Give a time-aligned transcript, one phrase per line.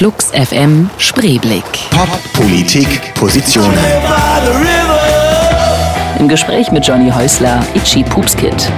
[0.00, 1.62] Flux FM Spreeblick.
[1.90, 3.76] Pop, Politik, Positionen.
[6.18, 8.72] Im Gespräch mit Johnny Häusler, Itchy Poopskid.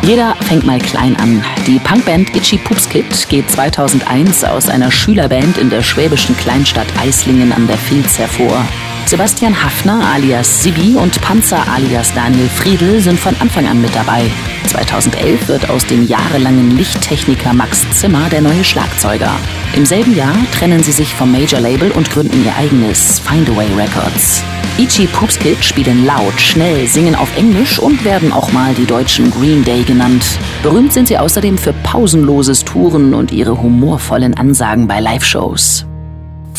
[0.00, 1.44] Jeder fängt mal klein an.
[1.66, 7.66] Die Punkband Itchy Poopskid geht 2001 aus einer Schülerband in der schwäbischen Kleinstadt Eislingen an
[7.66, 8.64] der Filz hervor.
[9.06, 14.22] Sebastian Hafner alias Sibi und Panzer alias Daniel Friedel sind von Anfang an mit dabei.
[14.68, 19.30] 2011 wird aus dem jahrelangen Lichttechniker Max Zimmer der neue Schlagzeuger.
[19.76, 24.42] Im selben Jahr trennen sie sich vom Major Label und gründen ihr eigenes Findaway Records.
[24.78, 29.62] Ichi Poopskid spielen laut, schnell, singen auf Englisch und werden auch mal die deutschen Green
[29.64, 30.24] Day genannt.
[30.62, 35.86] Berühmt sind sie außerdem für pausenloses Touren und ihre humorvollen Ansagen bei Live-Shows.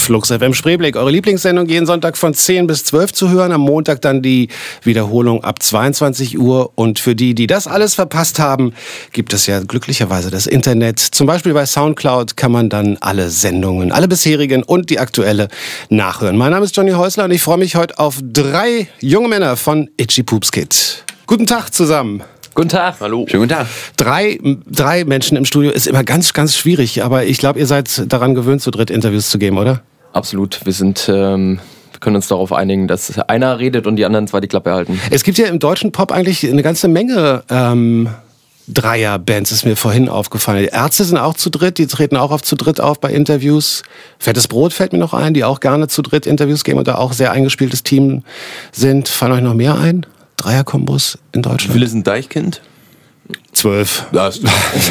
[0.05, 4.03] Flux FM Spreeblick, eure Lieblingssendung jeden Sonntag von 10 bis 12 zu hören, am Montag
[4.03, 4.49] dann die
[4.83, 8.73] Wiederholung ab 22 Uhr und für die, die das alles verpasst haben,
[9.13, 10.99] gibt es ja glücklicherweise das Internet.
[10.99, 15.47] Zum Beispiel bei Soundcloud kann man dann alle Sendungen, alle bisherigen und die aktuelle
[15.89, 16.37] nachhören.
[16.37, 19.89] Mein Name ist Johnny Häusler und ich freue mich heute auf drei junge Männer von
[19.97, 21.03] Itchy Poops Kid.
[21.25, 22.21] Guten Tag zusammen.
[22.53, 22.97] Guten Tag.
[22.99, 23.25] Hallo.
[23.27, 23.67] Schönen guten Tag.
[23.97, 28.13] Drei, drei Menschen im Studio ist immer ganz, ganz schwierig, aber ich glaube, ihr seid
[28.13, 29.81] daran gewöhnt, zu dritt Interviews zu geben, oder?
[30.15, 30.61] Absolut.
[30.63, 31.59] Wir sind, ähm,
[31.91, 34.97] wir können uns darauf einigen, dass einer redet und die anderen zwei die Klappe halten.
[35.11, 38.07] Es gibt ja im deutschen Pop eigentlich eine ganze Menge ähm,
[38.69, 40.59] Dreierbands, ist mir vorhin aufgefallen.
[40.59, 43.83] Die Ärzte sind auch zu dritt, die treten auch auf zu dritt auf bei Interviews.
[44.17, 46.95] Fettes Brot fällt mir noch ein, die auch gerne zu dritt Interviews geben und da
[46.95, 48.23] auch sehr eingespieltes Team
[48.71, 49.09] sind.
[49.09, 50.05] Fallen euch noch mehr ein?
[50.37, 51.71] Dreierkombos in Deutschland?
[51.71, 52.61] Wie viele sind Deichkind?
[53.51, 54.05] Zwölf.
[54.13, 54.29] Ja,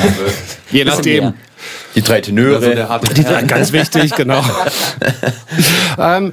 [0.71, 1.33] Je nachdem.
[1.95, 2.57] Die drei Tenöre.
[2.57, 4.43] Also der harte Die ganz wichtig, genau.
[5.99, 6.33] ähm,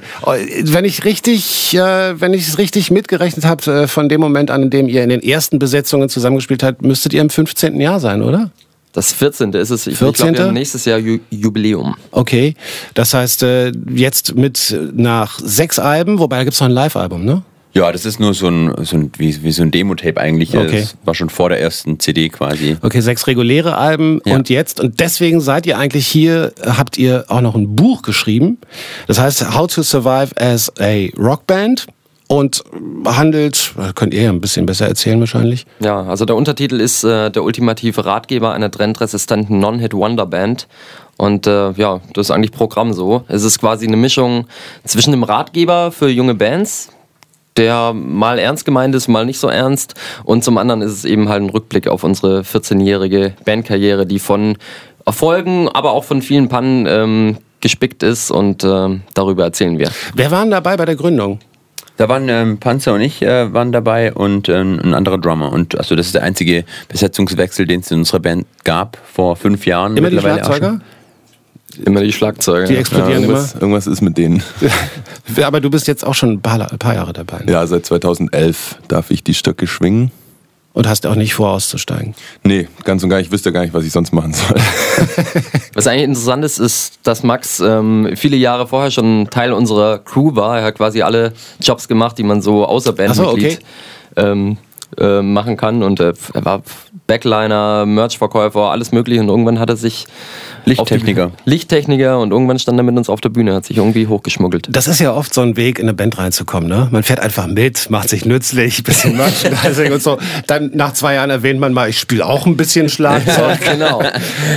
[0.64, 4.64] wenn ich richtig, äh, wenn ich es richtig mitgerechnet habe, äh, von dem Moment an,
[4.64, 7.80] in dem ihr in den ersten Besetzungen zusammengespielt habt, müsstet ihr im 15.
[7.80, 8.50] Jahr sein, oder?
[8.92, 9.52] Das 14.
[9.54, 9.86] ist es.
[9.86, 10.12] Ich 14.?
[10.12, 11.94] glaube, wir haben nächstes Jahr Ju Jubiläum.
[12.10, 12.54] Okay.
[12.94, 17.24] Das heißt, äh, jetzt mit nach sechs Alben, wobei da gibt es noch ein Live-Album,
[17.24, 17.42] ne?
[17.74, 20.54] Ja, das ist nur so ein, so ein wie, wie so ein Demo-Tape eigentlich.
[20.56, 20.80] Okay.
[20.80, 22.76] Das war schon vor der ersten CD quasi.
[22.82, 24.34] Okay, sechs reguläre Alben Ja.
[24.34, 28.58] und jetzt, und deswegen seid ihr eigentlich hier, habt ihr auch noch ein Buch geschrieben.
[29.06, 31.86] Das heißt How to Survive as a Rockband
[32.28, 32.62] und
[33.06, 35.64] handelt, könnt ihr ja ein bisschen besser erzählen wahrscheinlich.
[35.80, 40.68] Ja, also der Untertitel ist äh, der ultimative Ratgeber einer trendresistenten Non-Hit-Wonder-Band.
[41.18, 43.24] Und äh, ja, das ist eigentlich Programm so.
[43.28, 44.46] Es ist quasi eine Mischung
[44.84, 46.88] zwischen einem Ratgeber für junge Bands,
[47.56, 49.94] der mal ernst gemeint ist, mal nicht so ernst.
[50.24, 54.56] Und zum anderen ist es eben halt ein Rückblick auf unsere 14-jährige Bandkarriere, die von
[55.04, 58.30] Erfolgen, aber auch von vielen Pannen ähm, gespickt ist.
[58.30, 59.90] Und ähm, darüber erzählen wir.
[60.14, 61.40] Wer waren dabei bei der Gründung?
[61.98, 65.52] Da waren ähm, Panzer und ich äh, waren dabei und ähm, ein anderer Drummer.
[65.52, 69.66] Und also das ist der einzige Besetzungswechsel, den es in unserer Band gab vor fünf
[69.66, 69.96] Jahren.
[69.96, 70.80] Immer die mittlerweile auch Schlagzeuger?
[71.78, 72.66] Immer die Schlagzeuge.
[72.66, 73.34] Die explodieren immer.
[73.34, 74.42] Irgendwas, irgendwas ist mit denen.
[75.42, 77.44] Aber du bist jetzt auch schon ein paar, ein paar Jahre dabei.
[77.44, 77.52] ne?
[77.52, 80.10] Ja, seit 2011 darf ich die Stöcke schwingen.
[80.74, 82.14] Und hast auch nicht vor, auszusteigen.
[82.44, 83.26] Nee, ganz und gar nicht.
[83.26, 84.56] Ich wüsste gar nicht, was ich sonst machen soll.
[85.74, 90.34] Was eigentlich interessant ist, ist, dass Max ähm, viele Jahre vorher schon Teil unserer Crew
[90.34, 90.58] war.
[90.58, 93.60] Er hat quasi alle Jobs gemacht, die man so außer Bandmitglied
[94.14, 94.58] Ach so, ähm,
[94.98, 95.82] äh, machen kann.
[95.82, 96.62] Und äh, er war
[97.06, 99.20] Backliner, Merchverkäufer, alles mögliche.
[99.20, 100.06] Und irgendwann hat er sich
[100.64, 101.32] Lichttechniker.
[101.44, 104.68] Lichttechniker und irgendwann stand er mit uns auf der Bühne, hat sich irgendwie hochgeschmuggelt.
[104.70, 106.68] Das ist ja oft so ein Weg, in eine Band reinzukommen.
[106.68, 106.88] Ne?
[106.90, 110.18] Man fährt einfach mit, macht sich nützlich, bisschen Merchandising und so.
[110.46, 113.60] Dann nach zwei Jahren erwähnt man mal, ich spiele auch ein bisschen Schlagzeug.
[113.60, 114.02] genau.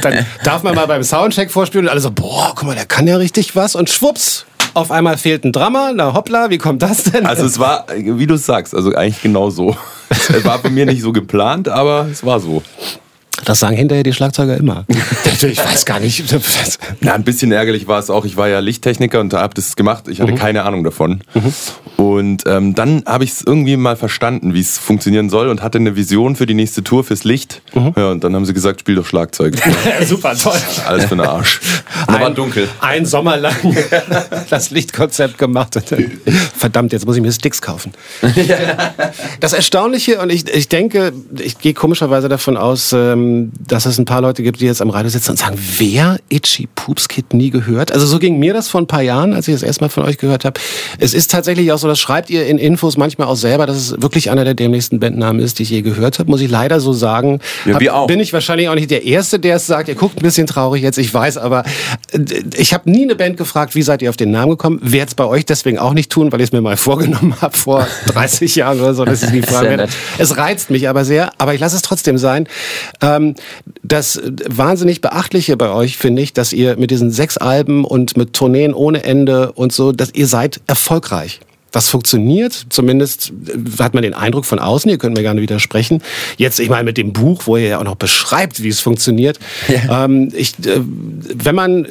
[0.02, 3.08] Dann darf man mal beim Soundcheck vorspielen und alle so, boah, guck mal, der kann
[3.08, 3.76] ja richtig was.
[3.76, 5.92] Und schwupps, auf einmal fehlt ein Drummer.
[5.94, 7.26] Na hoppla, wie kommt das denn?
[7.26, 9.76] Also es war, wie du sagst, also eigentlich genau so.
[10.10, 12.62] Es war bei mir nicht so geplant, aber es war so.
[13.44, 14.86] Das sagen hinterher die Schlagzeuger immer.
[15.42, 16.24] ich weiß gar nicht.
[17.02, 18.26] Na, ein bisschen ärgerlich war es auch.
[18.26, 20.08] Ich war ja Lichttechniker und da habe das gemacht.
[20.08, 21.22] Ich hatte keine Ahnung davon.
[21.98, 25.78] Und ähm, dann habe ich es irgendwie mal verstanden, wie es funktionieren soll und hatte
[25.78, 27.62] eine Vision für die nächste Tour fürs Licht.
[27.74, 29.56] Ja, und dann haben sie gesagt, spiel doch Schlagzeug.
[30.06, 30.58] Super, toll.
[30.88, 31.60] Alles für den Arsch.
[32.08, 32.70] Da war Ein- dunkel.
[32.80, 33.56] Ein Sommer lang
[34.50, 35.76] das Lichtkonzept gemacht.
[35.76, 36.12] Und dann,
[36.56, 37.92] verdammt, jetzt muss ich mir Sticks kaufen.
[39.40, 43.25] Das Erstaunliche, und ich, ich denke, ich gehe komischerweise davon aus, ähm,
[43.68, 46.68] dass es ein paar Leute gibt, die jetzt am Radio sitzen und sagen, wer Itchy
[46.76, 47.92] Poops Kid nie gehört?
[47.92, 50.18] Also so ging mir das vor ein paar Jahren, als ich das erstmal von euch
[50.18, 50.60] gehört habe.
[51.00, 54.02] Es ist tatsächlich auch so das schreibt ihr in Infos manchmal auch selber, dass es
[54.02, 56.94] wirklich einer der dämlichsten Bandnamen ist, die ich je gehört habe, muss ich leider so
[56.94, 57.40] sagen.
[57.66, 58.08] Ja, wir auch.
[58.08, 59.88] Bin ich wahrscheinlich auch nicht der Erste, der es sagt.
[59.90, 61.64] Ihr guckt ein bisschen traurig jetzt, ich weiß, aber
[62.12, 62.20] äh,
[62.58, 64.80] ich habe nie eine Band gefragt, wie seid ihr auf den Namen gekommen?
[64.82, 67.58] Werde es bei euch deswegen auch nicht tun, weil ich es mir mal vorgenommen habe
[67.58, 69.78] vor 30 Jahren oder so, dass ich werde.
[69.78, 69.90] nett.
[70.18, 72.48] Es reizt mich aber sehr, aber ich lasse es trotzdem sein.
[73.16, 73.36] Ähm,
[73.84, 78.34] das wahnsinnig beachtliche bei euch finde ich, dass ihr mit diesen sechs Alben und mit
[78.34, 81.40] Tourneen ohne Ende und so, dass ihr seid erfolgreich.
[81.76, 86.02] Das funktioniert, zumindest äh, hat man den Eindruck von außen, ihr könnt mir gerne widersprechen.
[86.38, 89.40] Jetzt, ich meine, mit dem Buch, wo ihr ja auch noch beschreibt, wie es funktioniert.
[89.88, 91.86] Ähm, ich, äh, wenn man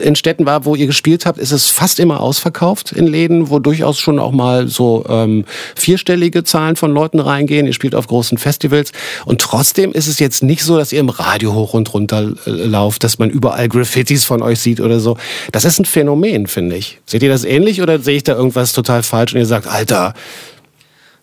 [0.00, 3.58] in Städten war, wo ihr gespielt habt, ist es fast immer ausverkauft in Läden, wo
[3.58, 5.44] durchaus schon auch mal so ähm,
[5.76, 7.66] vierstellige Zahlen von Leuten reingehen.
[7.66, 8.90] Ihr spielt auf großen Festivals.
[9.24, 12.50] Und trotzdem ist es jetzt nicht so, dass ihr im Radio hoch und runter äh,
[12.50, 15.16] lauft, dass man überall Graffitis von euch sieht oder so.
[15.52, 16.98] Das ist ein Phänomen, finde ich.
[17.06, 20.14] Seht ihr das ähnlich oder sehe ich da irgendwas total falsch und ihr sagt, Alter,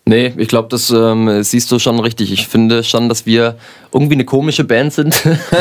[0.04, 2.32] Nee, ich glaube, das ähm, siehst du schon richtig.
[2.32, 3.54] Ich finde schon, dass wir
[3.92, 5.14] irgendwie eine komische Band sind.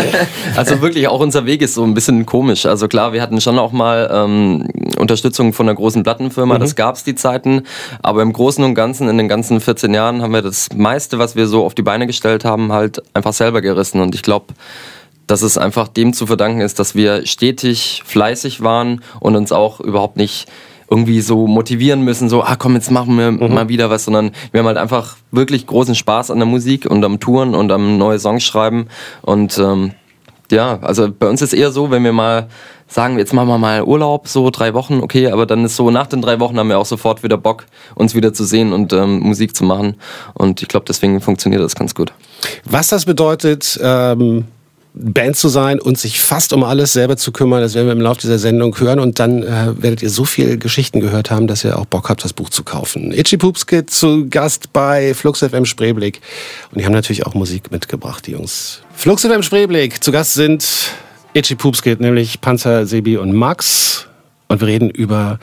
[0.56, 2.66] also wirklich, auch unser Weg ist so ein bisschen komisch.
[2.66, 7.04] Also klar, wir hatten schon auch mal ähm, Unterstützung von einer großen Plattenfirma, das gab's
[7.04, 7.64] die Zeiten.
[8.02, 11.36] Aber im Großen und Ganzen, in den ganzen 14 Jahren, haben wir das meiste, was
[11.36, 14.02] wir so auf die Beine gestellt haben, halt einfach selber gerissen.
[14.02, 14.56] Und ich glaube,
[15.28, 19.80] dass es einfach dem zu verdanken ist, dass wir stetig fleißig waren und uns auch
[19.80, 20.48] überhaupt nicht
[20.92, 24.60] irgendwie so motivieren müssen, so, ah komm, jetzt machen wir mal wieder was, sondern wir
[24.60, 28.20] haben halt einfach wirklich großen Spaß an der Musik und am Touren und am neue
[28.20, 28.88] Songs schreiben.
[29.22, 29.94] Und ähm,
[30.52, 32.50] ja, also bei uns ist eher so, wenn wir mal
[32.88, 36.08] sagen, jetzt machen wir mal Urlaub, so drei Wochen, okay, aber dann ist so, nach
[36.08, 37.66] den drei Wochen haben wir auch sofort wieder Bock,
[37.96, 39.96] uns wieder zu sehen und ähm, Musik zu machen.
[40.34, 42.12] Und ich glaube, deswegen funktioniert das ganz gut.
[42.66, 44.44] Was das bedeutet, ähm,
[44.94, 48.02] Band zu sein und sich fast um alles selber zu kümmern, das werden wir im
[48.02, 51.64] Laufe dieser Sendung hören und dann äh, werdet ihr so viele Geschichten gehört haben, dass
[51.64, 53.14] ihr auch Bock habt, das Buch zu kaufen.
[53.14, 56.20] Itchy Poops Kid zu Gast bei Flux FM Spreeblick
[56.72, 58.82] und die haben natürlich auch Musik mitgebracht, die Jungs.
[58.94, 60.66] Flux FM Spreeblick, zu Gast sind
[61.34, 64.08] Itchy Poops Kid, nämlich Panzer, Sebi und Max.
[64.50, 65.40] Und wir reden über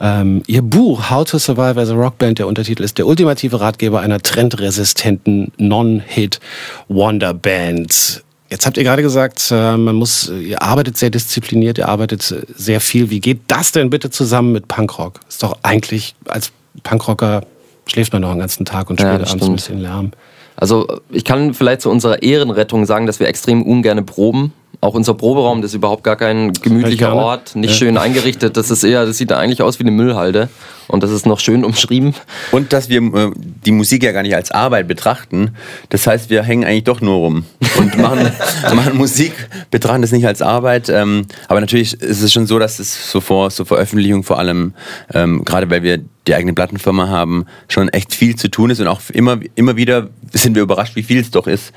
[0.00, 2.38] ähm, ihr Buch How to Survive as a Rockband.
[2.38, 8.24] Der Untertitel ist der ultimative Ratgeber einer trendresistenten Non-Hit-Wonderband.
[8.48, 12.42] Jetzt habt ihr gerade gesagt, äh, man muss, ihr arbeitet sehr diszipliniert, ihr arbeitet äh,
[12.54, 13.10] sehr viel.
[13.10, 15.20] Wie geht das denn bitte zusammen mit Punkrock?
[15.28, 16.52] Ist doch eigentlich als
[16.82, 17.42] Punkrocker
[17.86, 20.12] schläft man noch den ganzen Tag und Ja, spielt das abends ein bisschen Lärm.
[20.56, 24.52] Also ich kann vielleicht zu unserer Ehrenrettung sagen, dass wir extrem ungerne proben.
[24.80, 27.14] Auch unser Proberaum, das ist überhaupt gar kein gemütlicher.
[27.14, 28.56] Ort, nicht schön eingerichtet.
[28.56, 30.48] Das ist eher, das sieht eigentlich aus wie eine Müllhalde.
[30.88, 32.14] Und das ist noch schön umschrieben.
[32.52, 35.56] Und dass wir äh, die Musik ja gar nicht als Arbeit betrachten.
[35.88, 37.44] Das heißt, wir hängen eigentlich doch nur rum
[37.78, 38.30] und machen,
[38.74, 39.32] machen Musik,
[39.70, 40.88] betrachten das nicht als Arbeit.
[40.88, 44.74] Ähm, aber natürlich ist es schon so, dass es so vor so Veröffentlichung vor allem,
[45.12, 48.86] ähm, gerade weil wir die eigene Plattenfirma haben, schon echt viel zu tun ist und
[48.88, 51.72] auch immer, immer wieder sind wir überrascht, wie viel es doch ist.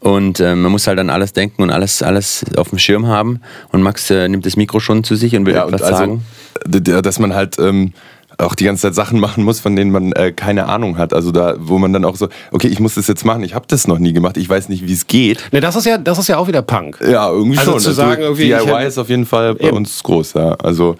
[0.00, 3.40] Und äh, man muss halt an alles denken und alles, alles auf dem Schirm haben.
[3.70, 6.22] Und Max äh, nimmt das Mikro schon zu sich und will Ja, etwas also, sagen.
[7.02, 7.92] dass man halt ähm,
[8.42, 11.12] auch die ganze Zeit Sachen machen muss, von denen man äh, keine Ahnung hat.
[11.14, 13.64] Also da, wo man dann auch so, okay, ich muss das jetzt machen, ich habe
[13.68, 15.48] das noch nie gemacht, ich weiß nicht, wie es geht.
[15.52, 16.98] Ne, das ist ja, das ist ja auch wieder Punk.
[17.00, 17.80] Ja, irgendwie Also schon.
[17.80, 19.76] zu sagen, irgendwie, ich DIY hätte- ist auf jeden Fall bei Eben.
[19.78, 20.54] uns groß, ja.
[20.54, 20.96] Also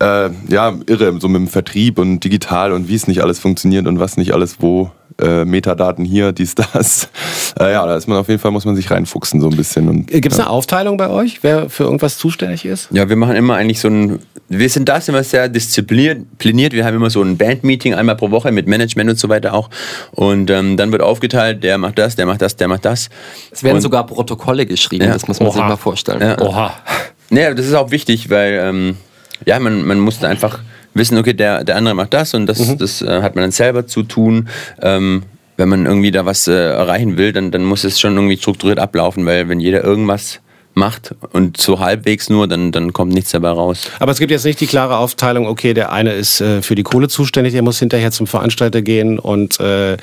[0.00, 3.86] äh, ja, irre, so mit dem Vertrieb und digital und wie es nicht alles funktioniert
[3.86, 4.90] und was nicht alles wo.
[5.20, 7.08] Äh, Metadaten hier, dies, das.
[7.58, 9.88] Äh, ja, da ist man auf jeden Fall, muss man sich reinfuchsen so ein bisschen.
[9.88, 10.44] Und, Gibt es ja.
[10.44, 12.88] eine Aufteilung bei euch, wer für irgendwas zuständig ist?
[12.92, 14.18] Ja, wir machen immer eigentlich so ein.
[14.50, 16.74] Wir sind da wir sehr diszipliniert.
[16.74, 19.70] Wir haben immer so ein Bandmeeting einmal pro Woche mit Management und so weiter auch.
[20.12, 23.08] Und ähm, dann wird aufgeteilt, der macht das, der macht das, der macht das.
[23.50, 25.14] Es werden Und- sogar Protokolle geschrieben, Ja.
[25.14, 25.68] das muss man sich Oha.
[25.68, 26.20] mal vorstellen.
[26.20, 26.38] Ja.
[26.42, 26.74] Oha.
[27.30, 28.96] Naja, das ist auch wichtig, weil ähm,
[29.46, 30.60] ja, man, man muss da einfach
[30.96, 33.86] wissen, okay, der, der andere macht das und das, das äh, hat man dann selber
[33.86, 34.48] zu tun.
[34.80, 35.22] Ähm,
[35.56, 38.78] wenn man irgendwie da was äh, erreichen will, dann, dann muss es schon irgendwie strukturiert
[38.78, 40.40] ablaufen, weil wenn jeder irgendwas
[40.76, 43.90] macht und so halbwegs nur, dann, dann kommt nichts dabei raus.
[43.98, 46.82] Aber es gibt jetzt nicht die klare Aufteilung, okay, der eine ist äh, für die
[46.82, 49.96] Kohle zuständig, der muss hinterher zum Veranstalter gehen und äh,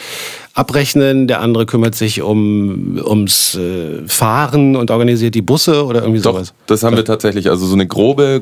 [0.55, 6.21] abrechnen, der andere kümmert sich um, ums äh, Fahren und organisiert die Busse oder irgendwie
[6.21, 6.53] Doch, sowas.
[6.65, 7.51] das haben wir tatsächlich.
[7.51, 8.41] Also so eine grobe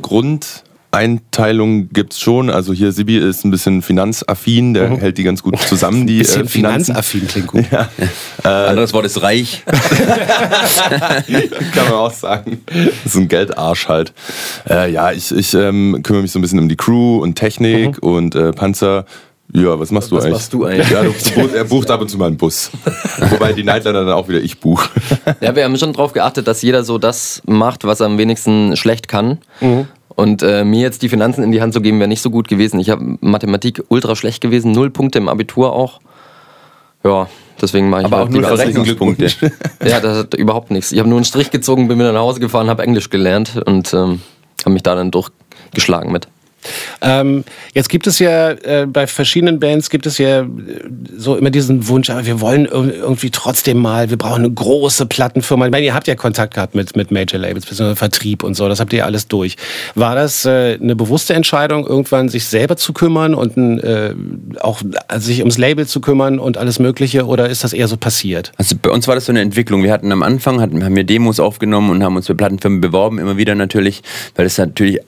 [0.91, 2.50] Grundeinteilung gibt's schon.
[2.50, 6.19] Also hier Sibi ist ein bisschen finanzaffin, der hält die ganz gut zusammen, die Mhm.
[6.19, 7.65] Bisschen äh, finanzaffin klingt gut.
[8.43, 9.63] Anderes Wort ist reich.
[11.74, 12.62] Kann man auch sagen.
[12.65, 14.13] Das ist ein Geldarsch halt.
[14.69, 18.03] Äh, ja, ich, ich ähm, kümmere mich so ein bisschen um die Crew und Technik
[18.03, 19.05] und äh, Panzer.
[19.53, 20.34] Ja, was machst du Was eigentlich?
[20.34, 20.89] machst du eigentlich?
[20.89, 22.72] Ja, du, du, er bucht ab und zu mal einen Bus.
[23.31, 24.89] Wobei die Nightliner dann auch wieder ich buche.
[25.41, 28.77] Ja, wir haben schon darauf geachtet, dass jeder so das macht, was er am wenigsten
[28.77, 29.39] schlecht kann.
[30.15, 32.48] Und äh, mir jetzt die Finanzen in die Hand zu geben, wäre nicht so gut
[32.48, 32.79] gewesen.
[32.79, 36.00] Ich habe Mathematik ultra schlecht gewesen, null Punkte im Abitur auch.
[37.03, 37.27] Ja,
[37.62, 39.27] deswegen mache ich Aber halt auch null Verrechnungspunkte.
[39.84, 40.91] Ja, das hat überhaupt nichts.
[40.91, 43.93] Ich habe nur einen Strich gezogen, bin wieder nach Hause gefahren, habe Englisch gelernt und
[43.93, 44.22] ähm,
[44.62, 46.27] habe mich da dann durchgeschlagen mit.
[47.01, 50.46] Ähm, jetzt gibt es ja äh, bei verschiedenen Bands gibt es ja äh,
[51.18, 55.06] so immer diesen Wunsch, aber wir wollen ir- irgendwie trotzdem mal, wir brauchen eine große
[55.06, 55.65] Plattenfirma.
[55.65, 58.68] Ich meine, ihr habt ja Kontakt gehabt mit, mit Major Labels, beziehungsweise Vertrieb und so,
[58.70, 59.58] das habt ihr alles durch.
[59.96, 64.13] War das äh, eine bewusste Entscheidung, irgendwann sich selber zu kümmern und äh,
[64.60, 64.82] auch
[65.18, 68.51] sich ums Label zu kümmern und alles Mögliche, oder ist das eher so passiert?
[68.58, 69.84] Also bei uns war das so eine Entwicklung.
[69.84, 73.20] Wir hatten am Anfang, hatten, haben wir Demos aufgenommen und haben uns bei Plattenfirmen beworben,
[73.20, 74.01] immer wieder natürlich,
[74.36, 75.00] weil es natürlich,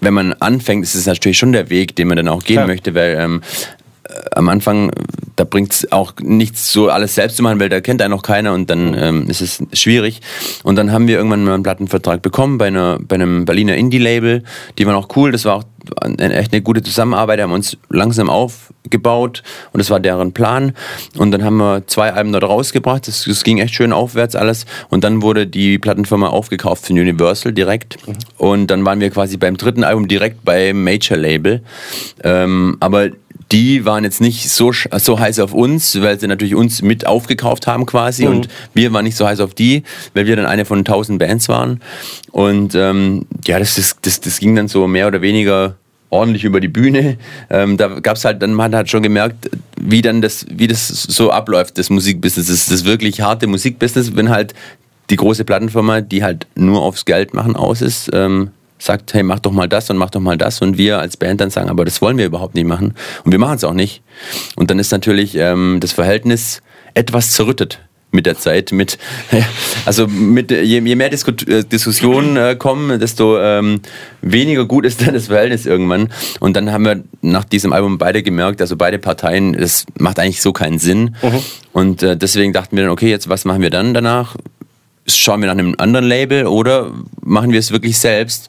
[0.00, 2.66] wenn man anfängt, ist es natürlich schon der Weg, den man dann auch gehen Klar.
[2.66, 3.85] möchte, weil ähm, äh,
[4.32, 4.90] am Anfang,
[5.36, 8.22] da bringt es auch nichts, so alles selbst zu machen, weil da kennt einen noch
[8.22, 10.20] keiner und dann ähm, ist es schwierig.
[10.62, 14.42] Und dann haben wir irgendwann mal einen Plattenvertrag bekommen bei, einer, bei einem Berliner Indie-Label.
[14.78, 15.64] Die waren auch cool, das war auch
[16.00, 19.42] eine, echt eine gute Zusammenarbeit, haben uns langsam aufgebaut
[19.72, 20.72] und das war deren Plan.
[21.16, 24.66] Und dann haben wir zwei Alben dort rausgebracht, das, das ging echt schön aufwärts alles.
[24.88, 27.98] Und dann wurde die Plattenfirma aufgekauft von Universal direkt.
[28.38, 31.62] Und dann waren wir quasi beim dritten Album direkt beim Major-Label.
[32.24, 33.10] Ähm, aber
[33.52, 37.66] die waren jetzt nicht so, so heiß auf uns, weil sie natürlich uns mit aufgekauft
[37.66, 39.84] haben quasi und wir waren nicht so heiß auf die,
[40.14, 41.80] weil wir dann eine von tausend Bands waren.
[42.32, 45.76] Und ähm, ja, das, das, das, das ging dann so mehr oder weniger
[46.10, 47.18] ordentlich über die Bühne.
[47.50, 49.50] Ähm, da gab's halt, dann man hat schon gemerkt,
[49.80, 54.30] wie dann das, wie das so abläuft, das Musikbusiness, das, das wirklich harte Musikbusiness, wenn
[54.30, 54.54] halt
[55.10, 59.40] die große Plattenfirma, die halt nur aufs Geld machen aus ist, ähm, sagt, hey, mach
[59.40, 61.84] doch mal das und mach doch mal das und wir als Band dann sagen, aber
[61.84, 64.02] das wollen wir überhaupt nicht machen und wir machen es auch nicht.
[64.56, 66.62] Und dann ist natürlich ähm, das Verhältnis
[66.94, 67.80] etwas zerrüttet
[68.12, 68.98] mit der Zeit, mit
[69.84, 73.80] also mit je, je mehr Disku äh, Diskussionen äh, kommen, desto ähm,
[74.22, 76.08] weniger gut ist dann das Verhältnis irgendwann.
[76.40, 80.42] Und dann haben wir nach diesem Album beide gemerkt, also beide Parteien, das macht eigentlich
[80.42, 81.16] so keinen Sinn.
[81.72, 84.36] Und äh, deswegen dachten wir dann, okay, jetzt was machen wir dann danach?
[85.06, 88.48] Schauen wir nach einem anderen Label oder machen wir es wirklich selbst.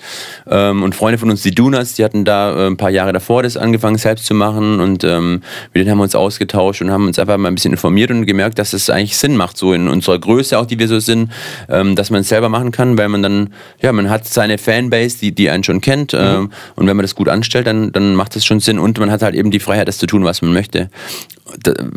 [0.49, 3.43] Ähm, und Freunde von uns, die Donuts, die hatten da äh, ein paar Jahre davor
[3.43, 5.41] das angefangen selbst zu machen und ähm,
[5.73, 8.25] mit denen haben wir uns ausgetauscht und haben uns einfach mal ein bisschen informiert und
[8.25, 11.31] gemerkt, dass es eigentlich Sinn macht, so in unserer Größe auch, die wir so sind,
[11.69, 15.19] ähm, dass man es selber machen kann, weil man dann, ja, man hat seine Fanbase,
[15.19, 18.35] die, die einen schon kennt ähm, und wenn man das gut anstellt, dann, dann macht
[18.35, 20.53] es schon Sinn und man hat halt eben die Freiheit, das zu tun, was man
[20.53, 20.89] möchte.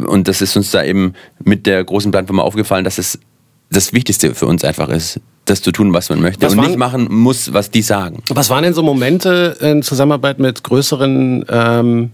[0.06, 3.18] Und das ist uns da eben mit der großen Plattform aufgefallen, dass es
[3.70, 6.66] das Wichtigste für uns einfach ist, das zu tun, was man möchte Was und waren-
[6.68, 8.22] nicht machen muss, was die sagen.
[8.30, 12.10] Was waren denn so Momente in Zusammenarbeit mit größeren ähm,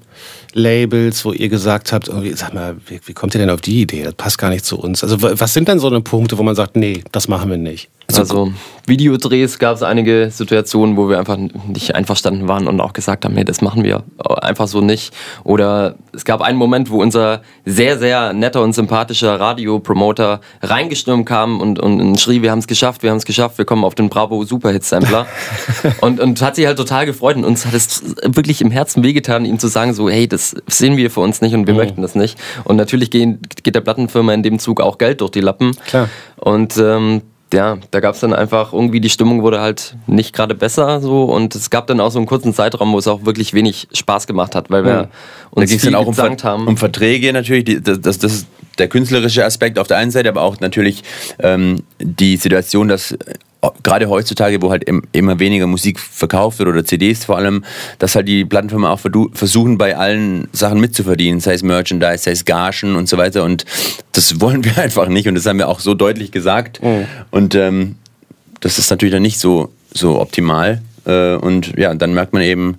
[0.52, 4.02] Labels, wo ihr gesagt habt, sag mal, wie, wie kommt ihr denn auf die Idee?
[4.02, 5.02] Das passt gar nicht zu uns.
[5.02, 7.90] Also was sind denn so eine Punkte, wo man sagt, nee, das machen wir nicht?
[8.14, 8.52] Also
[8.86, 13.34] Videodrehs gab es einige Situationen, wo wir einfach nicht einverstanden waren und auch gesagt haben,
[13.34, 15.12] nee, das machen wir einfach so nicht.
[15.42, 21.60] Oder es gab einen Moment, wo unser sehr, sehr netter und sympathischer Radiopromoter reingestürmt kam
[21.60, 23.96] und, und, und schrie, wir haben es geschafft, wir haben es geschafft, wir kommen auf
[23.96, 25.26] den Bravo Superhit Sampler.
[26.00, 29.44] und, und hat sich halt total gefreut und uns hat es wirklich im Herzen wehgetan,
[29.44, 32.14] ihm zu sagen, so, hey, das sehen wir für uns nicht und wir möchten das
[32.14, 32.38] nicht.
[32.64, 35.76] Und natürlich gehen, geht der Plattenfirma in dem Zug auch Geld durch die Lappen.
[35.86, 36.08] Klar.
[36.36, 37.22] Und ähm,
[37.52, 41.24] ja, da gab es dann einfach irgendwie, die Stimmung wurde halt nicht gerade besser so
[41.24, 44.26] und es gab dann auch so einen kurzen Zeitraum, wo es auch wirklich wenig Spaß
[44.26, 45.08] gemacht hat, weil wir Da
[45.50, 46.66] uns ging es viel dann auch um, Ver haben.
[46.66, 48.46] um Verträge natürlich, die, das, das, das ist
[48.78, 51.02] der künstlerische Aspekt auf der einen Seite, aber auch natürlich
[51.38, 53.16] ähm, die Situation, dass
[53.82, 57.64] gerade heutzutage, wo halt im- immer weniger Musik verkauft wird oder CDs vor allem,
[57.98, 59.00] dass halt die Plattenfirmen auch
[59.32, 63.44] versuchen, bei allen Sachen mitzuverdienen, sei es Merchandise, sei es Gagen und so weiter.
[63.44, 63.64] Und
[64.12, 65.28] das wollen wir einfach nicht.
[65.28, 66.80] Und das haben wir auch so deutlich gesagt.
[67.30, 67.96] Und ähm,
[68.60, 70.80] das ist natürlich dann nicht so, so optimal.
[71.04, 72.78] Äh, und ja, dann merkt man eben,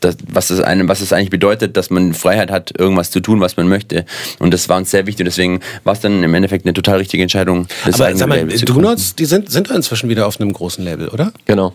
[0.00, 3.40] dass, was, es einem, was es eigentlich bedeutet, dass man Freiheit hat, irgendwas zu tun,
[3.40, 4.04] was man möchte.
[4.38, 5.24] Und das war uns sehr wichtig.
[5.24, 9.14] Deswegen war es dann im Endeffekt eine total richtige Entscheidung, das Aber sag mal, Donuts,
[9.14, 11.32] die sind, sind doch inzwischen wieder auf einem großen Label, oder?
[11.44, 11.74] Genau.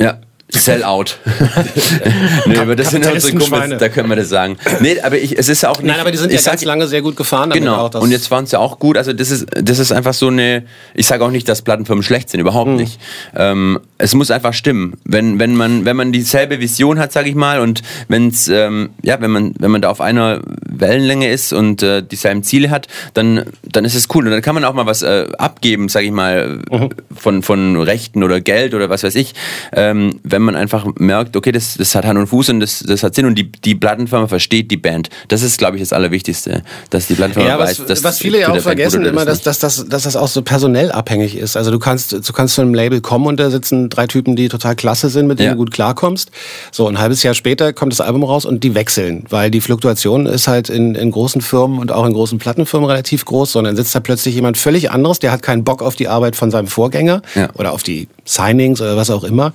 [0.00, 0.20] Ja.
[0.48, 1.04] Sellout.
[2.46, 3.60] nee, aber das sind unsere Kapitalistenschweine.
[3.62, 4.56] Kumpels, da können wir das sagen.
[4.80, 5.86] Nee, aber ich, es ist auch nicht.
[5.86, 7.50] Nein, aber die sind ja sag- ganz lange sehr gut gefahren.
[7.50, 7.88] damit Genau.
[7.98, 8.96] Und jetzt waren sie auch gut.
[8.96, 10.64] Also das ist, das ist einfach so eine.
[10.94, 12.76] Ich sage auch nicht, dass Plattenfirmen schlecht sind, überhaupt Hm.
[12.76, 13.00] nicht.
[13.34, 14.94] Ähm, es muss einfach stimmen.
[15.04, 19.20] Wenn, wenn man, wenn man dieselbe Vision hat, sage ich mal, und wenn's, ähm, ja,
[19.20, 23.46] wenn man, wenn man da auf einer Wellenlänge ist und äh, dieselben Ziele hat, dann,
[23.62, 24.26] dann ist es cool.
[24.26, 26.90] Und dann kann man auch mal was äh, abgeben, sage ich mal, Mhm.
[27.16, 29.34] von, von Rechten oder Geld oder was weiß ich.
[29.72, 33.02] Ähm, wenn man einfach merkt, okay, das, das hat Hand und Fuß und das, das
[33.02, 35.08] hat Sinn und die, die Plattenfirma versteht die Band.
[35.28, 38.40] Das ist, glaube ich, das Allerwichtigste, dass die Plattenfirma Ja, weiß, was, dass was viele
[38.40, 41.56] ja auch vergessen immer, dass, dass, dass, dass das auch so personell abhängig ist.
[41.56, 44.48] Also du kannst, du kannst zu einem Label kommen und da sitzen drei Typen, die
[44.50, 45.52] total klasse sind, mit denen Ja.
[45.52, 46.30] du gut klarkommst.
[46.70, 50.26] So, ein halbes Jahr später kommt das Album raus und die wechseln, weil die Fluktuation
[50.26, 53.94] ist halt in, in großen Firmen und auch in großen Plattenfirmen relativ groß, sondern sitzt
[53.94, 57.22] da plötzlich jemand völlig anderes, der hat keinen Bock auf die Arbeit von seinem Vorgänger
[57.34, 57.48] Ja.
[57.54, 59.52] oder auf die Signings oder was auch immer.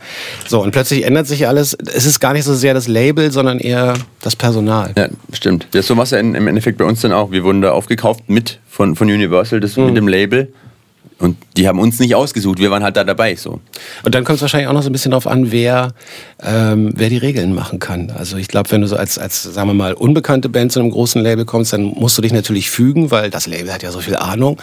[0.47, 1.73] So, und plötzlich ändert sich alles.
[1.93, 4.93] Es ist gar nicht so sehr das Label, sondern eher das Personal.
[4.97, 5.67] Ja, stimmt.
[5.73, 7.29] Ja, so war es ja im Endeffekt bei uns dann auch.
[7.31, 9.85] Wir wurden da aufgekauft mit von, von Universal, das Mhm.
[9.87, 10.53] mit dem Label.
[11.19, 13.35] Und die haben uns nicht ausgesucht, wir waren halt da dabei.
[13.35, 13.59] So.
[14.03, 15.93] Und dann kommt es wahrscheinlich auch noch so ein bisschen darauf an, wer,
[16.41, 18.09] ähm, wer die Regeln machen kann.
[18.17, 20.89] Also ich glaube, wenn du so als, als, sagen wir mal, unbekannte Band zu einem
[20.89, 23.99] großen Label kommst, dann musst du dich natürlich fügen, weil das Label hat ja so
[23.99, 24.57] viel Ahnung.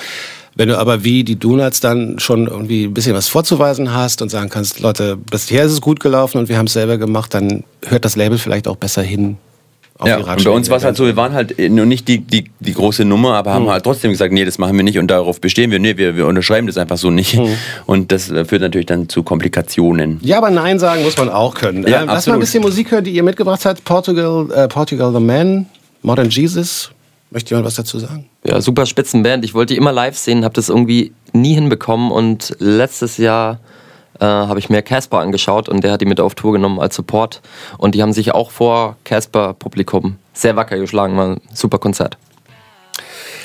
[0.59, 4.29] Wenn du aber wie die Donuts dann schon irgendwie ein bisschen was vorzuweisen hast und
[4.29, 7.63] sagen kannst, Leute, bisher ist es gut gelaufen und wir haben es selber gemacht, dann
[7.87, 9.37] hört das Label vielleicht auch besser hin.
[9.99, 12.09] Auf Ja, die und bei uns war es halt so, wir waren halt nur nicht
[12.09, 14.99] die, die, die große Nummer, aber haben halt trotzdem gesagt, nee, das machen wir nicht
[14.99, 15.79] und darauf bestehen wir.
[15.79, 17.35] Nee, wir, wir unterschreiben das einfach so nicht.
[17.35, 17.55] Hm.
[17.87, 20.19] Und das äh, führt natürlich dann zu Komplikationen.
[20.23, 21.87] Ja, aber Nein sagen muss man auch können.
[21.87, 23.85] Ja, äh, lass mal ein bisschen Musik hören, die ihr mitgebracht habt.
[23.85, 25.67] Portugal, äh, Portugal the Man,
[26.03, 26.91] Modern Jesus.
[27.31, 28.29] Möchte jemand was dazu sagen?
[28.45, 29.45] Ja, super Spitzenband.
[29.45, 33.61] Ich wollte die immer live sehen, habe das irgendwie nie hinbekommen und letztes Jahr
[34.19, 36.97] äh, habe ich mir Casper angeschaut und der hat die mit auf Tour genommen als
[36.97, 37.43] Support
[37.77, 42.17] und die haben sich auch vor Casper Publikum sehr wacker geschlagen, war ein super Konzert.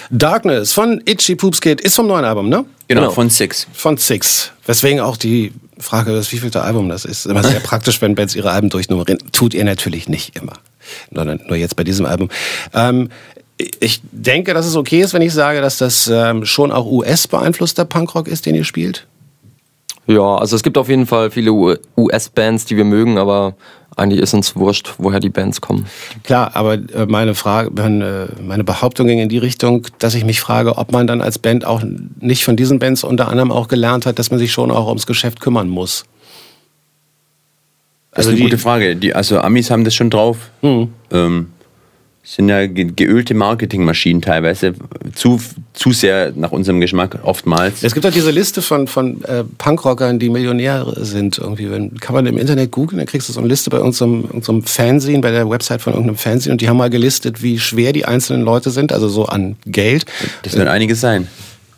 [0.10, 2.66] Darkness von Itchy Poops Kid ist vom neuen Album, ne?
[2.88, 3.12] Genau, Genau.
[3.14, 3.68] von Six.
[3.74, 4.52] Von Six.
[4.66, 7.26] Weswegen auch die Frage ist, wie Album das ist.
[7.26, 9.20] Immer sehr praktisch, wenn Bands ihre Alben durchnummerieren.
[9.32, 10.54] Tut ihr natürlich nicht immer.
[11.14, 12.30] Sondern nur jetzt bei diesem Album.
[12.74, 13.10] Ähm,
[13.58, 17.86] ich denke, dass es okay ist, wenn ich sage, dass das ähm, schon auch US-beeinflusster
[17.86, 19.08] Punkrock ist, den ihr spielt.
[20.08, 21.52] Ja, also es gibt auf jeden Fall viele
[21.96, 23.56] US-Bands, die wir mögen, aber
[23.96, 25.86] eigentlich ist uns wurscht, woher die Bands kommen.
[26.24, 30.42] Klar, aber äh, meine Frage, meine, meine Behauptung ging in die Richtung, dass ich mich
[30.42, 31.84] frage, ob man dann als Band auch
[32.20, 35.06] nicht von diesen Bands unter anderem auch gelernt hat, dass man sich schon auch ums
[35.06, 36.06] Geschäft kümmern muss.
[38.12, 38.96] Das ist Also eine die- gute Frage.
[38.96, 40.38] Die, also Amis haben das schon drauf.
[40.62, 40.90] Hm.
[41.12, 41.53] Ähm,
[42.26, 44.74] sind ja ge geölte Marketingmaschinen teilweise.
[45.14, 45.42] Zu,
[45.74, 47.84] zu sehr nach unserem Geschmack oftmals.
[47.84, 51.38] Es gibt auch diese Liste von, von äh, Punkrockern, die Millionäre sind.
[51.38, 51.70] Irgendwie.
[51.70, 54.64] Wenn, kann man im Internet googeln, dann kriegst du so eine Liste bei irgendeinem, irgendeinem
[54.64, 56.54] Fanzine, bei der Website von irgendeinem Fanzine.
[56.54, 60.06] Und die haben mal gelistet, wie schwer die einzelnen Leute sind, also so an Geld.
[60.44, 61.28] Das wird einiges sein.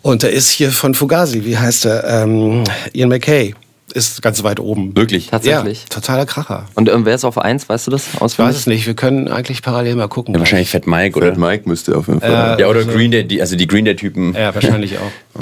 [0.04, 2.04] Und da ist hier von Fugazi, wie heißt er?
[2.24, 3.56] Ähm, Ian McKay.
[3.96, 4.96] Ist ganz weit oben.
[4.96, 5.28] Wirklich.
[5.28, 5.84] Tatsächlich.
[5.84, 6.66] Ja, totaler Kracher.
[6.76, 8.50] Und ähm, wer ist auf eins, weißt du das Ich auswendig?
[8.54, 10.34] weiß es nicht, wir können eigentlich parallel mal gucken.
[10.34, 11.28] Ja, wahrscheinlich Fat Mike, oder?
[11.28, 12.58] Fred Mike müsste auf jeden Fall.
[12.60, 14.34] Ja, oder Green Day, die, also die Green Day-Typen.
[14.36, 15.42] Ja, wahrscheinlich auch.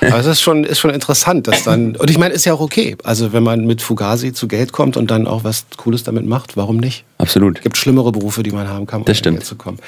[0.00, 1.94] Aber es ist schon, ist schon interessant, dass dann.
[1.96, 2.96] Und ich meine, ist ja auch okay.
[3.04, 6.56] Also, wenn man mit Fugazi zu Geld kommt und dann auch was Cooles damit macht,
[6.56, 7.04] warum nicht?
[7.18, 7.58] Absolut.
[7.58, 9.38] Es gibt schlimmere Berufe, die man haben kann, um Das stimmt.
[9.38, 9.78] Geld zu kommen.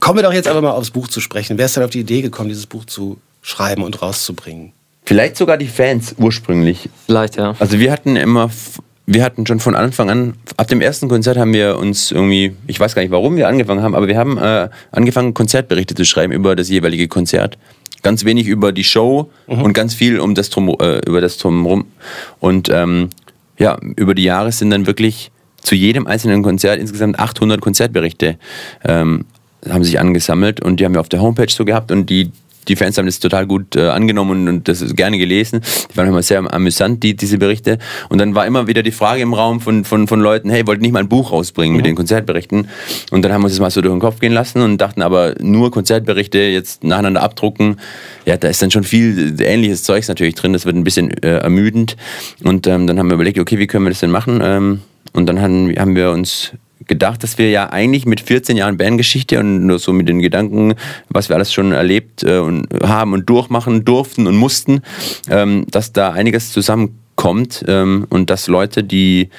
[0.00, 1.56] Kommen wir doch jetzt aber mal aufs Buch zu sprechen.
[1.56, 4.72] Wer ist denn auf die Idee gekommen, dieses Buch zu schreiben und rauszubringen?
[5.04, 6.88] Vielleicht sogar die Fans ursprünglich.
[7.06, 7.54] Vielleicht, ja.
[7.58, 8.50] Also wir hatten immer,
[9.06, 12.80] wir hatten schon von Anfang an, ab dem ersten Konzert haben wir uns irgendwie, ich
[12.80, 16.32] weiß gar nicht, warum wir angefangen haben, aber wir haben äh, angefangen, Konzertberichte zu schreiben
[16.32, 17.58] über das jeweilige Konzert.
[18.02, 21.86] Ganz wenig über die Show und ganz viel um das drum, äh, über das drumherum.
[22.38, 23.10] Und ähm,
[23.58, 25.30] ja, über die Jahre sind dann wirklich
[25.62, 28.38] zu jedem einzelnen Konzert insgesamt 800 Konzertberichte
[28.84, 29.24] ähm,
[29.68, 32.30] haben sich angesammelt und die haben wir auf der Homepage so gehabt und die
[32.68, 35.60] die Fans haben das total gut äh, angenommen und, das gerne gelesen.
[35.92, 37.78] Die waren immer sehr amüsant, die, diese Berichte.
[38.08, 40.78] Und dann war immer wieder die Frage im Raum von, von, von Leuten, hey, wollt
[40.78, 42.68] ihr nicht mal ein Buch rausbringen mit den Konzertberichten?
[43.10, 45.02] Und dann haben wir uns das mal so durch den Kopf gehen lassen und dachten
[45.02, 47.76] aber, nur Konzertberichte jetzt nacheinander abdrucken,
[48.24, 51.38] ja, da ist dann schon viel ähnliches Zeugs natürlich drin, das wird ein bisschen äh,
[51.38, 51.96] ermüdend.
[52.42, 54.40] Und ähm, dann haben wir überlegt, okay, wie können wir das denn machen?
[54.42, 54.80] Ähm,
[55.12, 56.52] und dann haben, haben wir uns
[56.86, 60.74] gedacht, dass wir ja eigentlich mit 14 Jahren Bandgeschichte und nur so mit den Gedanken,
[61.08, 64.82] was wir alles schon erlebt äh, und haben und durchmachen durften und mussten,
[65.28, 69.30] ähm, dass da einiges zusammenkommt ähm, und dass Leute, die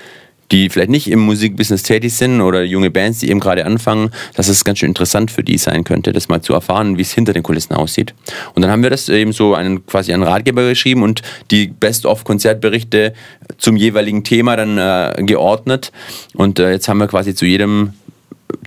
[0.51, 4.47] die vielleicht nicht im Musikbusiness tätig sind oder junge Bands, die eben gerade anfangen, dass
[4.47, 7.34] es ganz schön interessant für die sein könnte, das mal zu erfahren, wie es hinter
[7.34, 8.13] den Kulissen aussieht.
[8.53, 13.13] Und dann haben wir das eben so einen, quasi einen Ratgeber geschrieben und die Best-of-Konzertberichte
[13.58, 15.91] zum jeweiligen Thema dann äh, geordnet.
[16.34, 17.93] Und äh, jetzt haben wir quasi zu jedem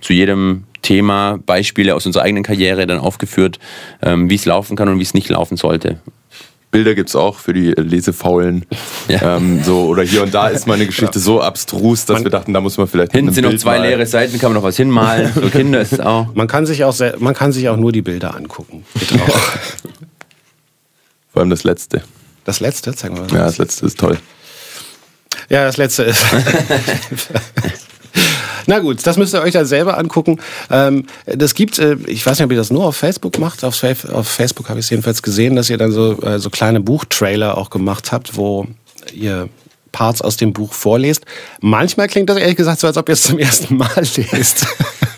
[0.01, 3.59] zu jedem Thema Beispiele aus unserer eigenen Karriere dann aufgeführt,
[4.01, 5.99] ähm, wie es laufen kann und wie es nicht laufen sollte.
[6.71, 8.65] Bilder gibt es auch für die Lesefaulen.
[9.07, 9.37] Ja.
[9.37, 12.61] Ähm, so, oder hier und da ist meine Geschichte so abstrus, dass wir dachten, da
[12.61, 13.11] muss man vielleicht.
[13.11, 15.33] Hinten sind noch Bild zwei mal- leere Seiten, kann man noch was hinmalen.
[15.33, 16.33] Für Kinder ist es auch.
[16.35, 18.85] Man kann sich auch, sehr, man kann sich auch nur die Bilder angucken.
[18.93, 19.39] Bitte auch.
[21.31, 22.03] Vor allem das letzte.
[22.45, 23.31] Das letzte, zeigen wir mal.
[23.31, 24.17] Ja, das letzte ist toll.
[25.49, 26.23] Ja, das letzte ist.
[28.67, 30.39] Na gut, das müsst ihr euch dann selber angucken.
[30.69, 33.63] Ähm, das gibt, äh, ich weiß nicht, ob ihr das nur auf Facebook macht.
[33.63, 37.57] Auf, Facebook habe ich es jedenfalls gesehen, dass ihr dann so, äh, so kleine Buchtrailer
[37.57, 38.67] auch gemacht habt, wo
[39.13, 39.49] ihr
[39.91, 41.25] Parts aus dem Buch vorlest.
[41.61, 43.89] Manchmal klingt das ehrlich gesagt so, als ob ihr es zum ersten Mal
[44.31, 44.67] lest.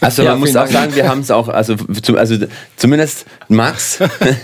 [0.11, 2.35] Also man muss auch sagen, wir haben es auch, also, zu, also
[2.75, 3.99] zumindest Max,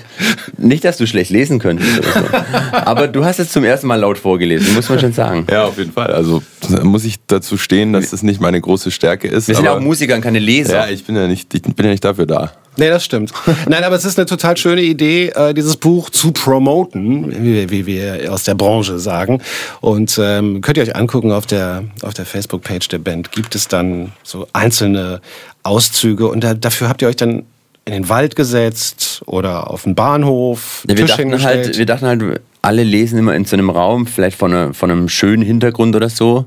[0.58, 2.38] nicht, dass du schlecht lesen könntest oder so,
[2.74, 5.48] aber du hast es zum ersten Mal laut vorgelesen, muss man schon sagen.
[5.50, 6.13] Ja, auf jeden Fall.
[6.13, 6.43] Also
[6.84, 9.48] muss ich dazu stehen, dass das nicht meine große Stärke ist.
[9.48, 10.76] Wir sind ja auch Musiker und keine Leser.
[10.76, 12.52] Ja, ich bin ja nicht, ich bin ja nicht dafür da.
[12.77, 13.33] Nee, das stimmt.
[13.67, 18.31] Nein, aber es ist eine total schöne Idee, äh, dieses Buch zu promoten, wie, wir
[18.31, 19.41] aus der Branche sagen.
[19.81, 23.31] Und ähm, könnt ihr euch angucken auf der, auf der Facebook-Page der Band.
[23.31, 25.21] Gibt es dann so einzelne
[25.63, 27.43] Auszüge und da, dafür habt ihr euch dann
[27.85, 30.85] in den Wald gesetzt oder auf den Bahnhof.
[30.87, 34.37] Ja, wir, dachten halt, wir dachten halt, alle lesen immer in so einem Raum, vielleicht
[34.37, 36.45] von, einer, von einem schönen Hintergrund oder so.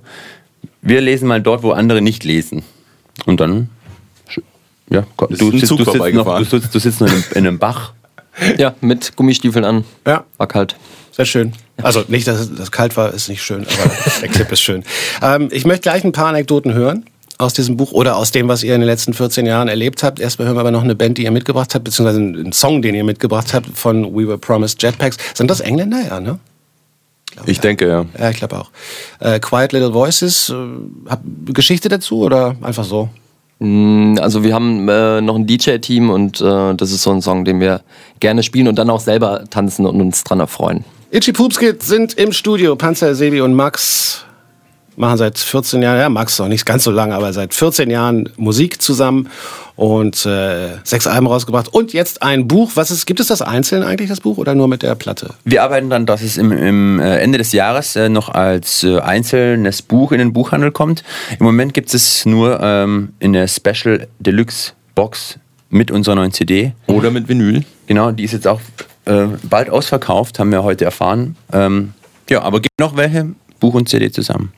[0.82, 2.62] Wir lesen mal dort, wo andere nicht lesen.
[3.24, 3.70] Und dann
[4.90, 7.58] ja, du sitzt, du, sitzt noch, du, sitzt, du sitzt noch in einem, in einem
[7.58, 7.92] Bach.
[8.58, 9.84] Ja, mit Gummistiefeln an.
[10.06, 10.24] Ja.
[10.36, 10.76] War kalt.
[11.12, 11.52] Sehr schön.
[11.82, 14.84] Also nicht, dass es kalt war, ist nicht schön, aber der Clip ist schön.
[15.22, 17.04] Ähm, ich möchte gleich ein paar Anekdoten hören
[17.40, 20.20] aus diesem Buch oder aus dem, was ihr in den letzten 14 Jahren erlebt habt.
[20.20, 22.94] Erstmal hören wir aber noch eine Band, die ihr mitgebracht habt, beziehungsweise einen Song, den
[22.94, 25.16] ihr mitgebracht habt von We Were Promised Jetpacks.
[25.34, 26.38] Sind das Engländer, ja, ne?
[27.44, 28.06] Ich, ich denke, ja.
[28.18, 28.70] Ja, ich glaube auch.
[29.20, 33.08] Äh, Quiet Little Voices, äh, Geschichte dazu oder einfach so?
[33.60, 37.44] Mm, also wir haben äh, noch ein DJ-Team und äh, das ist so ein Song,
[37.44, 37.82] den wir
[38.18, 40.84] gerne spielen und dann auch selber tanzen und uns dran erfreuen.
[41.10, 42.74] Itchy Poopskit sind im Studio.
[42.76, 44.24] Panzer, Sebi und Max
[44.96, 48.28] machen seit 14 Jahren, ja Max noch nicht ganz so lange, aber seit 14 Jahren
[48.36, 49.28] Musik zusammen
[49.76, 52.72] und äh, sechs Alben rausgebracht und jetzt ein Buch.
[52.74, 55.34] Was ist, gibt es das einzeln eigentlich, das Buch, oder nur mit der Platte?
[55.44, 58.98] Wir arbeiten dann, dass es im, im äh, Ende des Jahres äh, noch als äh,
[58.98, 61.02] einzelnes Buch in den Buchhandel kommt.
[61.38, 65.38] Im Moment gibt es nur ähm, in der Special Deluxe Box
[65.70, 66.72] mit unserer neuen CD.
[66.86, 67.64] Oder mit Vinyl.
[67.86, 68.60] Genau, die ist jetzt auch
[69.06, 71.36] äh, bald ausverkauft, haben wir heute erfahren.
[71.52, 71.94] Ähm,
[72.28, 74.52] ja, aber gibt noch welche, Buch und CD zusammen.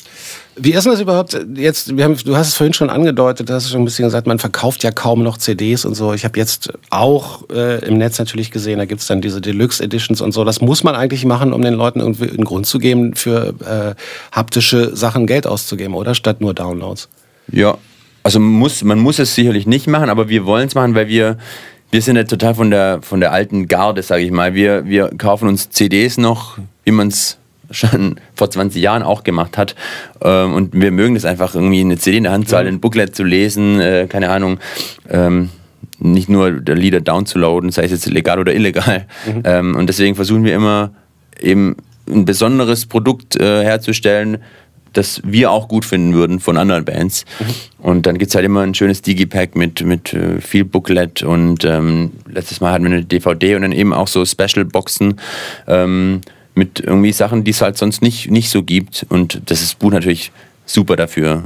[0.56, 1.96] Wie ist das überhaupt jetzt?
[1.96, 4.38] Wir haben, du hast es vorhin schon angedeutet, du hast schon ein bisschen gesagt, man
[4.38, 6.12] verkauft ja kaum noch CDs und so.
[6.12, 9.82] Ich habe jetzt auch äh, im Netz natürlich gesehen, da gibt es dann diese Deluxe
[9.82, 10.44] Editions und so.
[10.44, 13.94] Das muss man eigentlich machen, um den Leuten irgendwie einen Grund zu geben, für äh,
[14.30, 16.14] haptische Sachen Geld auszugeben, oder?
[16.14, 17.08] Statt nur Downloads.
[17.50, 17.78] Ja,
[18.22, 21.38] also muss, man muss es sicherlich nicht machen, aber wir wollen es machen, weil wir
[21.92, 24.54] wir sind ja total von der, von der alten Garde, sage ich mal.
[24.54, 27.36] Wir, wir kaufen uns CDs noch, wie man es
[27.72, 29.74] schon vor 20 Jahren auch gemacht hat.
[30.22, 32.80] Ähm, und wir mögen das einfach irgendwie eine CD in der Hand zu halten, ein
[32.80, 34.58] Booklet zu lesen, äh, keine Ahnung.
[35.08, 35.50] Ähm,
[35.98, 39.06] nicht nur der Lieder downzuladen, sei es jetzt legal oder illegal.
[39.26, 39.42] Mhm.
[39.44, 40.90] Ähm, und deswegen versuchen wir immer
[41.40, 41.76] eben
[42.08, 44.38] ein besonderes Produkt äh, herzustellen,
[44.92, 47.24] das wir auch gut finden würden von anderen Bands.
[47.38, 47.84] Mhm.
[47.84, 51.64] Und dann gibt es halt immer ein schönes Digipack mit, mit äh, viel Booklet und
[51.64, 55.20] ähm, letztes Mal hatten wir eine DVD und dann eben auch so Special-Boxen.
[55.66, 56.20] Ähm,
[56.54, 59.06] mit irgendwie Sachen, die es halt sonst nicht, nicht so gibt.
[59.08, 60.32] Und das ist Buch natürlich
[60.66, 61.44] super dafür.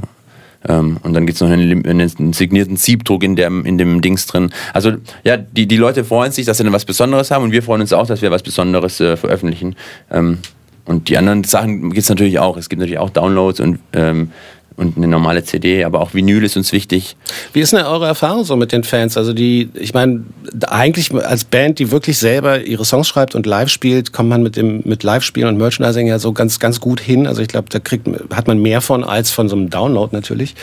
[0.67, 4.25] Ähm, und dann gibt es noch einen, einen, signierten Siebdruck in, der, in dem Dings
[4.25, 4.51] drin.
[4.73, 4.93] Also
[5.23, 7.81] ja, die, die Leute freuen sich, dass sie dann was Besonderes haben und wir freuen
[7.81, 9.75] uns auch, dass wir was Besonderes äh, veröffentlichen.
[10.11, 10.39] Ähm,
[10.85, 12.57] und die anderen Sachen gibt es natürlich auch.
[12.57, 14.31] Es gibt natürlich auch Downloads und ähm,
[14.77, 17.17] und eine normale CD, aber auch Vinyl ist uns wichtig.
[17.51, 19.17] Wie ist denn eure Erfahrung so mit den Fans?
[19.17, 20.23] Also die, ich meine,
[20.67, 24.55] eigentlich als Band, die wirklich selber ihre Songs schreibt und live spielt, kommt man mit
[24.55, 27.25] dem mit Live-Spielen und Merchandising ja so ganz ganz gut hin.
[27.25, 30.53] Also ich glaube, da kriegt hat man mehr von als von so einem Download natürlich.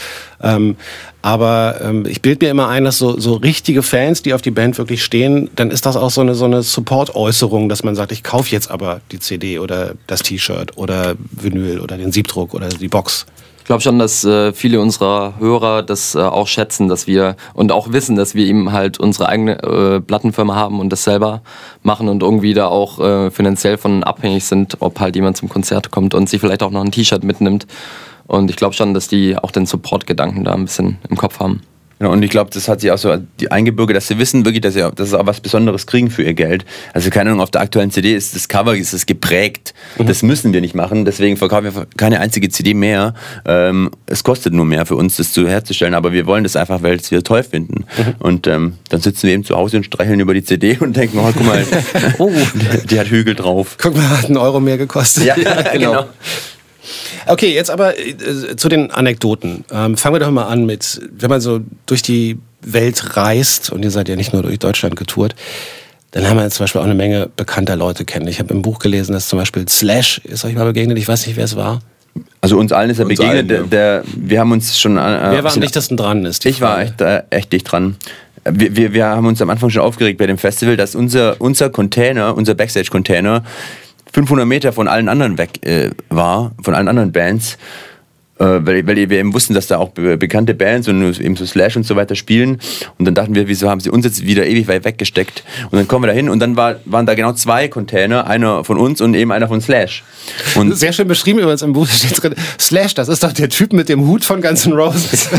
[0.40, 0.77] Ähm,
[1.20, 4.50] aber ähm, ich bilde mir immer ein, dass so, so richtige Fans, die auf die
[4.50, 8.12] Band wirklich stehen, dann ist das auch so eine, so eine Support-Äußerung, dass man sagt,
[8.12, 12.68] ich kaufe jetzt aber die CD oder das T-Shirt oder Vinyl oder den Siebdruck oder
[12.68, 13.27] die Box.
[13.64, 17.72] Ich glaube schon, dass äh, viele unserer Hörer das äh, auch schätzen, dass wir und
[17.72, 21.40] auch wissen, dass wir eben halt unsere eigene äh, Plattenfirma haben und das selber
[21.83, 25.90] machen und irgendwie da auch äh, finanziell von abhängig sind, ob halt jemand zum Konzert
[25.90, 27.66] kommt und sich vielleicht auch noch ein T-Shirt mitnimmt.
[28.27, 31.62] Und ich glaube schon, dass die auch den Support-Gedanken da ein bisschen im Kopf haben.
[31.99, 34.63] Genau, und ich glaube, das hat sich auch so die eingebürgert, dass sie wissen wirklich,
[34.63, 36.65] dass sie, dass sie auch was Besonderes kriegen für ihr Geld.
[36.93, 39.75] Also keine Ahnung, auf der aktuellen CD ist das Cover ist das geprägt.
[39.99, 40.07] Mhm.
[40.07, 43.15] Das müssen wir nicht machen, deswegen verkaufen wir keine einzige CD mehr.
[43.45, 46.83] Ähm, es kostet nur mehr für uns, das zu herzustellen, aber wir wollen das einfach,
[46.83, 47.85] weil es wir toll finden.
[47.97, 48.15] Mhm.
[48.19, 51.19] Und ähm, dann sitzen wir eben zu Hause und streicheln über die CD und denken,
[51.19, 51.65] oh, guck mal,
[52.19, 52.31] oh.
[52.55, 53.77] die, die, hat Hügel drauf.
[53.81, 55.25] Guck mal, hat einen Euro mehr gekostet.
[55.25, 55.35] Ja,
[55.73, 55.73] genau.
[55.73, 56.05] genau.
[57.27, 59.64] Okay, jetzt aber äh, zu den Anekdoten.
[59.70, 63.83] Ähm, fangen wir doch mal an mit, wenn man so durch die Welt reist, und
[63.85, 65.35] ihr seid ja nicht nur durch Deutschland getourt,
[66.12, 68.29] dann haben wir zum Beispiel auch eine Menge bekannter Leute kennen.
[68.29, 71.27] Ich habe im Buch gelesen, dass zum Beispiel Slash ist euch mal begegnet, ich weiß
[71.27, 71.81] nicht, wer es war.
[72.40, 73.50] Also uns allen ist er Uns begegnet.
[73.50, 74.96] allen, der, der, wir haben uns schon.
[74.96, 76.24] Äh, Wer war am dichtesten dran?
[76.24, 76.85] Ist Ich war Frage.
[76.88, 77.96] echt, äh, echt dicht dran.
[78.48, 81.70] Wir, wir, wir haben uns am Anfang schon aufgeregt bei dem Festival, dass unser, unser
[81.70, 83.42] Container, unser Backstage-Container
[84.14, 87.59] 500 Meter von allen anderen weg äh, war, von allen anderen Bands.
[88.38, 91.47] Äh, weil, weil wir eben wussten, dass da auch be bekannte Bands und eben so
[91.47, 92.59] Slash und so weiter spielen.
[92.99, 95.44] Und dann dachten wir, wieso haben sie uns jetzt wieder ewig weit weggesteckt?
[95.70, 98.64] Und dann kommen wir da hin und dann war, waren da genau zwei Container, einer
[98.64, 100.03] von uns und eben einer von Slash.
[100.57, 102.35] Und Sehr schön beschrieben übrigens im Buch steht drin.
[102.59, 105.29] Slash, das ist doch der Typ mit dem Hut von Guns N' Roses.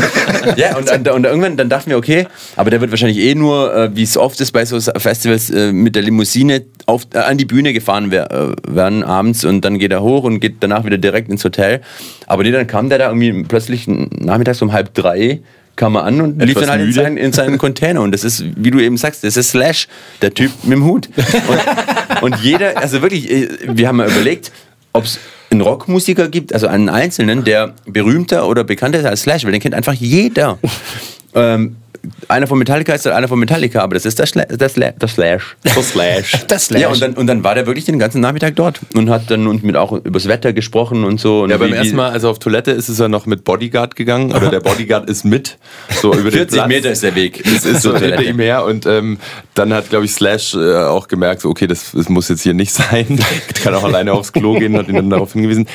[0.56, 3.74] Ja, und, und, und irgendwann dann dachten wir, okay, aber der wird wahrscheinlich eh nur,
[3.74, 7.44] äh, wie es oft ist bei so Festivals, äh, mit der Limousine auf, an die
[7.44, 11.28] Bühne gefahren wer, werden abends und dann geht er hoch und geht danach wieder direkt
[11.28, 11.80] ins Hotel.
[12.26, 15.40] Aber nee, dann kam der da irgendwie plötzlich nachmittags um halb drei
[15.76, 18.00] kam er an und lief Etwas dann halt in seinen, in seinen Container.
[18.00, 19.88] Und das ist, wie du eben sagst, das ist Slash,
[20.22, 21.08] der Typ mit dem Hut.
[21.48, 24.50] Und, und jeder, also wirklich, äh, wir haben mal überlegt,
[24.92, 25.20] ob es
[25.50, 29.60] einen Rockmusiker gibt, also einen Einzelnen, der berühmter oder bekannter ist als Slash, weil den
[29.60, 30.58] kennt einfach jeder.
[31.34, 31.76] ähm,
[32.28, 35.08] einer von Metallica ist einer von Metallica, aber das ist der, Schla der, Sla der
[35.08, 35.56] Slash.
[35.64, 36.32] Der Slash.
[36.50, 36.82] Der Slash.
[36.82, 39.46] Ja, und dann, und dann war der wirklich den ganzen Nachmittag dort und hat dann
[39.46, 41.42] uns mit auch übers Wetter gesprochen und so.
[41.42, 44.32] Und Ja, beim ersten Mal, also auf Toilette ist es ja noch mit Bodyguard gegangen,
[44.32, 45.58] oder der Bodyguard ist mit.
[46.00, 46.68] So über den 40 Platz.
[46.68, 47.42] Meter ist der Weg.
[47.56, 49.18] Es ist so hinter ihm her und ähm,
[49.54, 52.54] dann hat, glaube ich, Slash äh, auch gemerkt, so, okay, das, das muss jetzt hier
[52.54, 53.18] nicht sein.
[53.62, 55.66] Kann auch alleine aufs Klo gehen, hat ihn dann darauf hingewiesen.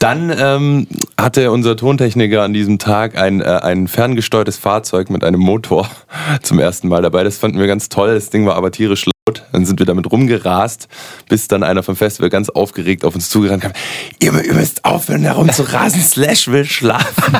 [0.00, 0.86] Dann ähm,
[1.20, 5.90] hatte unser Tontechniker an diesem Tag ein, äh, ein ferngesteuertes Fahrzeug mit einem Motor
[6.42, 7.22] zum ersten Mal dabei.
[7.22, 8.14] Das fanden wir ganz toll.
[8.14, 9.44] Das Ding war aber tierisch laut.
[9.52, 10.88] Dann sind wir damit rumgerast,
[11.28, 13.72] bis dann einer vom Festival ganz aufgeregt auf uns zugerannt kam.
[14.20, 16.00] Ihr, ihr müsst aufhören, herum zu rasen.
[16.00, 17.36] Slash will schlafen.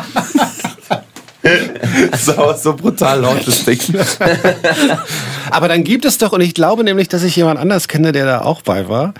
[2.10, 2.26] Das
[2.62, 3.80] so brutal laut, das Ding.
[5.50, 8.26] Aber dann gibt es doch, und ich glaube nämlich, dass ich jemand anders kenne, der
[8.26, 9.14] da auch bei war.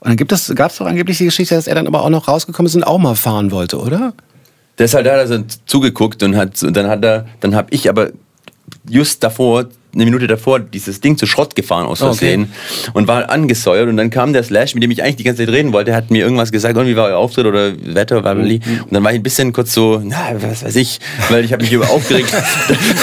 [0.00, 2.08] Und dann gibt es, gab es doch angeblich die Geschichte, dass er dann aber auch
[2.08, 4.14] noch rausgekommen ist und auch mal fahren wollte, oder?
[4.78, 8.10] Deshalb hat er so zugeguckt und hat und dann hat er, dann habe ich aber
[8.88, 12.52] just davor, eine Minute davor, dieses Ding zu Schrott gefahren aus Versehen
[12.92, 15.54] und war angesäuert und dann kam der Slash, mit dem ich eigentlich die ganze Zeit
[15.54, 18.60] reden wollte, hat mir irgendwas gesagt, und wie war euer Auftritt oder Wetter, Wabeli.
[18.84, 21.62] und dann war ich ein bisschen kurz so, na, was weiß ich, weil ich habe
[21.62, 22.32] mich über aufgeregt,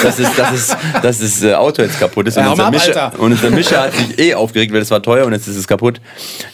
[0.03, 2.73] dass es, dass es, dass das äh, Auto jetzt kaputt ist und, Ja, unser ab,
[2.73, 5.57] Mischer, und unser Mischer hat sich eh aufgeregt, weil es war teuer und jetzt ist
[5.57, 5.99] es kaputt.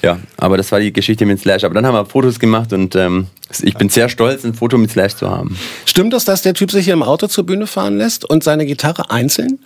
[0.02, 1.63] Ja, aber das war die Geschichte mit Slash.
[1.63, 3.28] Aber dann haben wir Fotos gemacht und ähm,
[3.62, 5.58] ich bin sehr stolz, ein Foto mit Slash zu haben.
[5.86, 8.65] Stimmt es, dass der Typ sich hier im Auto zur Bühne fahren lässt und seine
[8.65, 9.60] Gitarre einzeln?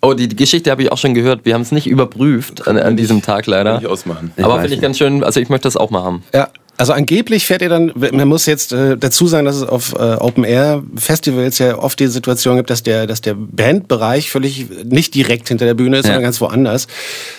[0.00, 1.44] Oh, die, die Geschichte habe ich auch schon gehört.
[1.44, 3.78] Wir haben es nicht überprüft an, an diesem Tag leider.
[3.78, 4.32] Nicht ausmachen.
[4.36, 6.22] Ich Aber weiß finde ich ganz schön, also ich möchte das auch mal haben.
[6.32, 6.48] Ja.
[6.78, 9.96] Also angeblich fährt ihr dann, man muss jetzt äh, dazu sagen, dass es auf äh,
[10.14, 15.12] Open Air Festivals ja oft die Situation gibt, dass der, dass der Bandbereich völlig nicht
[15.16, 16.10] direkt hinter der Bühne ist, Ja.
[16.12, 16.86] sondern ganz woanders.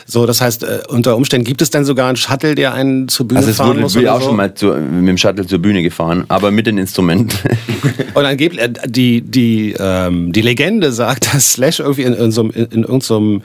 [0.06, 3.30] So, das heißt, äh, unter Umständen gibt es dann sogar einen Shuttle, der einen zur
[3.30, 4.28] Bühne Also fahren wurde muss bin ich auch so.
[4.28, 7.38] schon mal zu, mit dem Shuttle zur Bühne gefahren, aber mit den Instrumenten.
[8.14, 12.42] Und angeblich, äh, die, die, ähm, die Legende sagt, dass Slash irgendwie in, in, so,
[12.44, 13.42] in, in irgendeinem,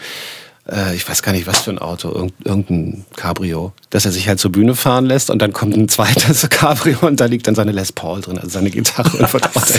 [0.70, 4.28] äh, ich weiß gar nicht, was für ein Auto, irgend, irgendein Cabrio, dass er sich
[4.28, 7.54] halt zur Bühne fahren lässt und dann kommt ein zweites Cabrio und da liegt dann
[7.54, 9.10] seine Les Paul drin, also seine Gitarre.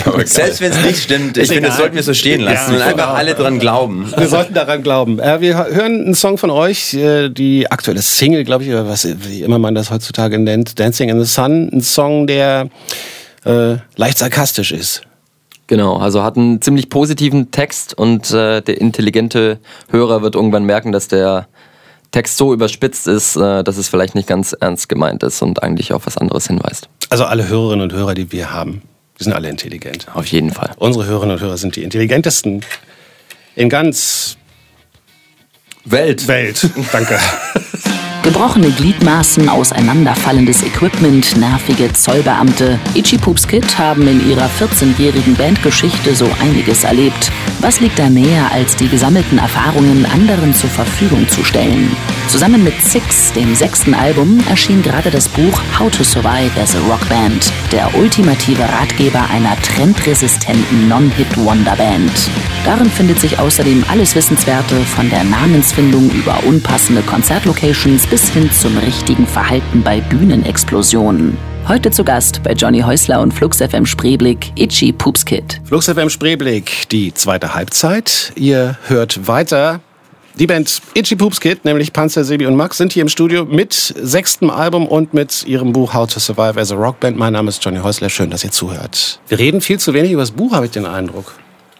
[0.06, 2.40] Und wird Selbst wenn es nicht stimmt, ich Ist finde, das sollten wir so stehen
[2.40, 4.12] lassen Ja, und einfach alle dran glauben.
[4.16, 5.18] wir sollten daran glauben.
[5.18, 9.06] Äh, wir hören einen Song von euch, äh, die aktuelle Single, glaube ich, oder was,
[9.06, 11.70] wie immer man das heutzutage nennt, Dancing in the Sun.
[11.72, 12.68] Ein Song, der
[13.44, 15.02] äh, leicht sarkastisch ist.
[15.66, 19.58] Genau, also hat einen ziemlich positiven Text und äh, der intelligente
[19.90, 21.48] Hörer wird irgendwann merken, dass der
[22.12, 25.92] Text so überspitzt ist, äh, dass es vielleicht nicht ganz ernst gemeint ist und eigentlich
[25.92, 26.88] auf was anderes hinweist.
[27.10, 28.82] Also alle Hörerinnen und Hörer, die wir haben,
[29.18, 30.06] die sind alle intelligent.
[30.14, 30.70] Auf jeden Fall.
[30.76, 32.62] Unsere Hörerinnen und Hörer sind die intelligentesten
[33.56, 34.36] in ganz
[35.84, 36.28] Welt.
[36.28, 36.68] Welt.
[36.92, 37.18] Danke.
[38.26, 42.80] Gebrochene Gliedmaßen, auseinanderfallendes Equipment, nervige Zollbeamte.
[42.94, 47.30] Itchy Poops Kid haben in ihrer 14-jährigen Bandgeschichte so einiges erlebt.
[47.60, 51.96] Was liegt da näher, als die gesammelten Erfahrungen anderen zur Verfügung zu stellen?
[52.26, 56.80] Zusammen mit Six, dem sechsten Album, erschien gerade das Buch How to Survive as a
[56.80, 62.10] Rock Band, der ultimative Ratgeber einer trendresistenten Non-Hit-Wonder-Band.
[62.64, 68.78] Darin findet sich außerdem alles Wissenswerte von der Namensfindung über unpassende Konzertlocations bis hin zum
[68.78, 71.36] richtigen Verhalten bei Bühnenexplosionen.
[71.68, 75.60] Heute zu Gast bei Johnny Häusler und Flux FM Spreeblick, Itchy Poops Kid.
[75.64, 78.32] Flux FM Spreeblick, die zweite Halbzeit.
[78.34, 79.80] Ihr hört weiter.
[80.38, 83.74] Die Band Itchy Poops Kid, nämlich Panzer, Sebi und Max, sind hier im Studio mit
[83.74, 87.18] sechstem Album und mit ihrem Buch How to Survive as a Rockband.
[87.18, 88.08] Mein Name ist Johnny Häusler.
[88.08, 89.20] Schön, dass ihr zuhört.
[89.28, 91.34] Wir reden viel zu wenig über das Buch, habe ich den Eindruck.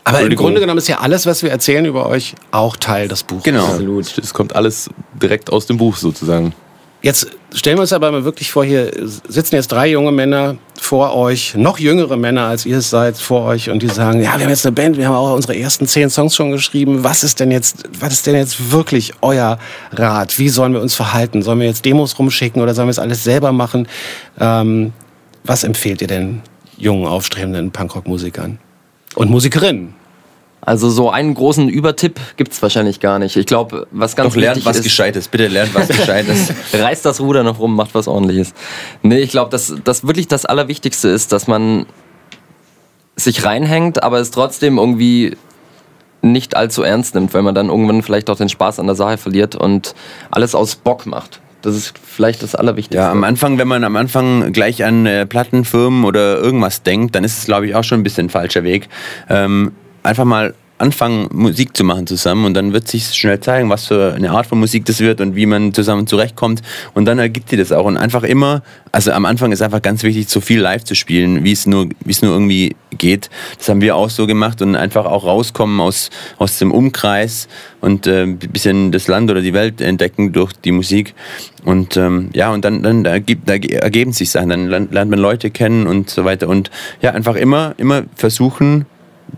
[0.06, 0.36] Aber im.
[0.36, 3.42] Grunde genommen ist ja alles, was wir erzählen über euch, auch Teil des Buches.
[3.42, 3.78] Genau.
[4.00, 4.88] Es kommt alles
[5.20, 6.54] direkt aus dem Buch sozusagen.
[7.02, 8.90] Jetzt stellen wir uns aber mal wirklich vor, hier
[9.28, 13.44] sitzen jetzt drei junge Männer vor euch, noch jüngere Männer als ihr es seid vor
[13.44, 15.86] euch und die sagen, ja, wir haben jetzt eine Band, wir haben auch unsere ersten
[15.86, 17.04] zehn Songs schon geschrieben.
[17.04, 19.58] Was ist denn jetzt, was ist denn jetzt wirklich euer
[19.92, 20.38] Rat?
[20.38, 21.42] Wie sollen wir uns verhalten?
[21.42, 23.88] Sollen wir jetzt Demos rumschicken oder sollen wir es alles selber machen?
[24.40, 24.92] Ähm,
[25.44, 26.42] was empfehlt ihr denn
[26.78, 28.58] jungen, aufstrebenden Punkrock-Musikern
[29.16, 29.95] und Musikerinnen?
[30.66, 33.36] Also so einen großen Übertipp gibt es wahrscheinlich gar nicht.
[33.36, 35.28] Ich glaube, was ganz Doch lernt was ist, Gescheites.
[35.28, 36.52] Bitte lernt was Gescheites.
[36.72, 38.52] reißt das Ruder noch rum, macht was ordentliches.
[39.02, 41.86] Nee, ich glaube, dass das wirklich das Allerwichtigste ist, dass man
[43.14, 45.36] sich reinhängt, aber es trotzdem irgendwie
[46.20, 49.18] nicht allzu ernst nimmt, weil man dann irgendwann vielleicht auch den Spaß an der Sache
[49.18, 49.94] verliert und
[50.32, 51.40] alles aus Bock macht.
[51.62, 52.96] Das ist vielleicht das Allerwichtigste.
[52.96, 57.22] Ja, am Anfang, wenn man am Anfang gleich an äh, Plattenfirmen oder irgendwas denkt, dann
[57.22, 58.88] ist es, glaube ich, auch schon ein bisschen ein falscher Weg.
[59.28, 59.70] Ähm,
[60.06, 64.14] einfach mal anfangen, Musik zu machen zusammen und dann wird sich schnell zeigen, was für
[64.14, 66.62] eine Art von Musik das wird und wie man zusammen zurechtkommt.
[66.92, 67.86] Und dann ergibt sich das auch.
[67.86, 71.44] Und einfach immer, also am Anfang ist einfach ganz wichtig, so viel live zu spielen,
[71.44, 73.30] wie es nur, wie es nur irgendwie geht.
[73.56, 77.48] Das haben wir auch so gemacht und einfach auch rauskommen aus, aus dem Umkreis
[77.80, 81.14] und äh, ein bisschen das Land oder die Welt entdecken durch die Musik.
[81.64, 85.18] Und ähm, ja, und dann, dann da ergibt, da ergeben sich Sachen, dann lernt man
[85.18, 86.48] Leute kennen und so weiter.
[86.48, 88.84] Und ja, einfach immer, immer versuchen,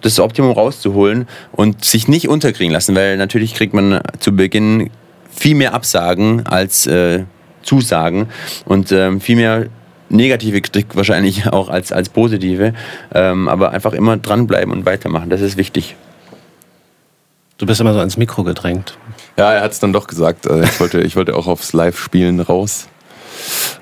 [0.00, 4.90] das Optimum rauszuholen und sich nicht unterkriegen lassen, weil natürlich kriegt man zu Beginn
[5.30, 7.24] viel mehr Absagen als äh,
[7.62, 8.28] Zusagen
[8.64, 9.66] und ähm, viel mehr
[10.08, 12.74] negative Kritik wahrscheinlich auch als, als positive,
[13.14, 15.96] ähm, aber einfach immer dranbleiben und weitermachen, das ist wichtig.
[17.58, 18.96] Du bist immer so ans Mikro gedrängt.
[19.36, 20.46] Ja, er hat es dann doch gesagt.
[20.46, 22.86] Äh, ich wollte, ich wollte auch aufs Live-Spielen raus.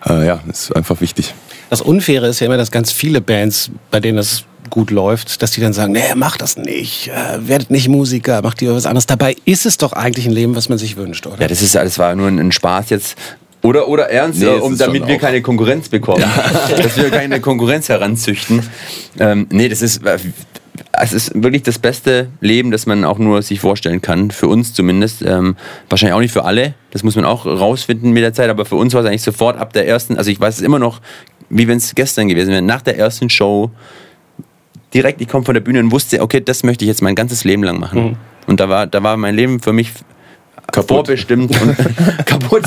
[0.06, 1.34] Äh, ja, ist einfach wichtig.
[1.68, 5.50] Das Unfaire ist ja immer, dass ganz viele Bands, bei denen das gut läuft, dass
[5.52, 9.06] die dann sagen, nee, mach das nicht, äh, werdet nicht Musiker, macht ihr was anderes.
[9.06, 11.40] Dabei ist es doch eigentlich ein Leben, was man sich wünscht, oder?
[11.40, 13.16] Ja, das ist das war nur ein Spaß jetzt.
[13.62, 16.20] Oder, oder ernst, nee, um, damit wir keine Konkurrenz bekommen.
[16.20, 16.76] Ja.
[16.82, 18.62] dass wir keine Konkurrenz heranzüchten.
[19.18, 20.18] Ähm, nee, das ist, äh,
[20.92, 24.30] es ist wirklich das beste Leben, das man auch nur sich vorstellen kann.
[24.30, 25.22] Für uns zumindest.
[25.22, 25.56] Ähm,
[25.88, 26.74] wahrscheinlich auch nicht für alle.
[26.90, 28.50] Das muss man auch rausfinden mit der Zeit.
[28.50, 30.78] Aber für uns war es eigentlich sofort ab der ersten, also ich weiß es immer
[30.78, 31.00] noch,
[31.48, 32.62] wie wenn es gestern gewesen wäre.
[32.62, 33.70] Nach der ersten Show
[34.96, 37.44] direkt, ich komme von der Bühne und wusste, okay, das möchte ich jetzt mein ganzes
[37.44, 38.02] Leben lang machen.
[38.02, 38.16] Mhm.
[38.46, 39.92] Und da war, da war mein Leben für mich
[40.72, 40.88] kaputt.
[40.88, 41.76] vorbestimmt und
[42.26, 42.64] kaputt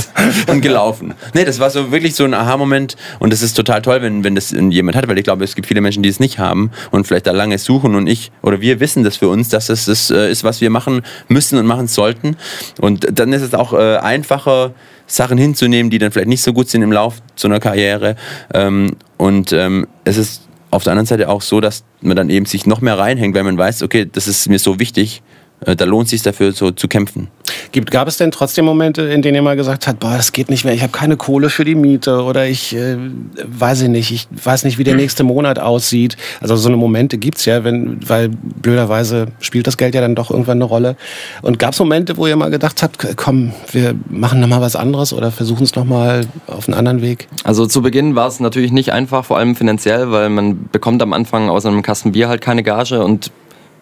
[0.47, 1.15] und gelaufen.
[1.33, 4.35] Nee, das war so wirklich so ein Aha-Moment und das ist total toll, wenn, wenn
[4.35, 7.07] das jemand hat, weil ich glaube, es gibt viele Menschen, die es nicht haben und
[7.07, 10.11] vielleicht da lange suchen und ich oder wir wissen das für uns, dass es das
[10.11, 12.37] äh, ist, was wir machen müssen und machen sollten.
[12.79, 14.73] Und dann ist es auch äh, einfacher,
[15.07, 18.15] Sachen hinzunehmen, die dann vielleicht nicht so gut sind im Lauf zu einer Karriere.
[18.53, 22.45] Ähm, und ähm, es ist auf der anderen Seite auch so, dass man dann eben
[22.45, 25.21] sich noch mehr reinhängt, weil man weiß, okay, das ist mir so wichtig,
[25.62, 27.28] da lohnt es sich dafür so zu kämpfen.
[27.72, 30.50] Gibt, gab es denn trotzdem Momente, in denen ihr mal gesagt habt, boah, das geht
[30.50, 32.98] nicht mehr, ich habe keine Kohle für die Miete oder ich äh,
[33.45, 36.17] weiß ich nicht, ich weiß nicht, wie der nächste Monat aussieht.
[36.41, 40.32] Also so eine Momente gibt's ja, wenn, weil blöderweise spielt das Geld ja dann doch
[40.32, 40.95] irgendwann eine Rolle.
[41.41, 45.13] Und gab es Momente, wo ihr mal gedacht habt, komm, wir machen nochmal was anderes
[45.13, 47.28] oder versuchen es nochmal auf einen anderen Weg?
[47.43, 51.13] Also zu Beginn war es natürlich nicht einfach, vor allem finanziell, weil man bekommt am
[51.13, 53.32] Anfang aus einem Kasten Bier halt keine Gage und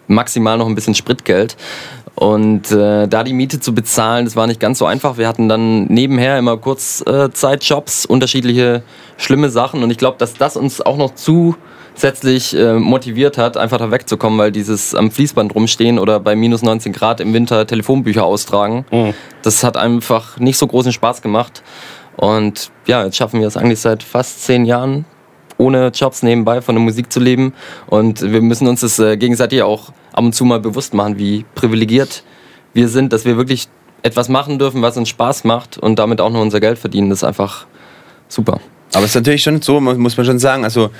[0.08, 1.56] maximal noch ein bisschen Spritgeld.
[2.18, 5.18] Und äh, da die Miete zu bezahlen, das war nicht ganz so einfach.
[5.18, 8.82] Wir hatten dann nebenher immer Kurzzeitjobs, unterschiedliche
[9.16, 9.84] schlimme Sachen.
[9.84, 14.36] Und ich glaube, dass das uns auch noch zusätzlich äh, motiviert hat, einfach da wegzukommen,
[14.36, 19.14] weil dieses am Fließband rumstehen oder bei minus 19 Grad im Winter Telefonbücher austragen, mhm.
[19.42, 21.62] das hat einfach nicht so großen Spaß gemacht.
[22.16, 25.04] Und ja, jetzt schaffen wir es eigentlich seit fast zehn Jahren,
[25.56, 27.54] ohne Jobs nebenbei von der Musik zu leben.
[27.86, 31.44] Und wir müssen uns das äh, gegenseitig auch ab und zu mal bewusst machen, wie
[31.54, 32.24] privilegiert
[32.74, 33.68] wir sind, dass wir wirklich
[34.02, 37.08] etwas machen dürfen, was uns Spaß macht und damit auch noch unser Geld verdienen.
[37.08, 37.66] Das ist einfach
[38.28, 38.60] super.
[38.92, 40.90] Aber es ist natürlich schon so, muss man schon sagen, also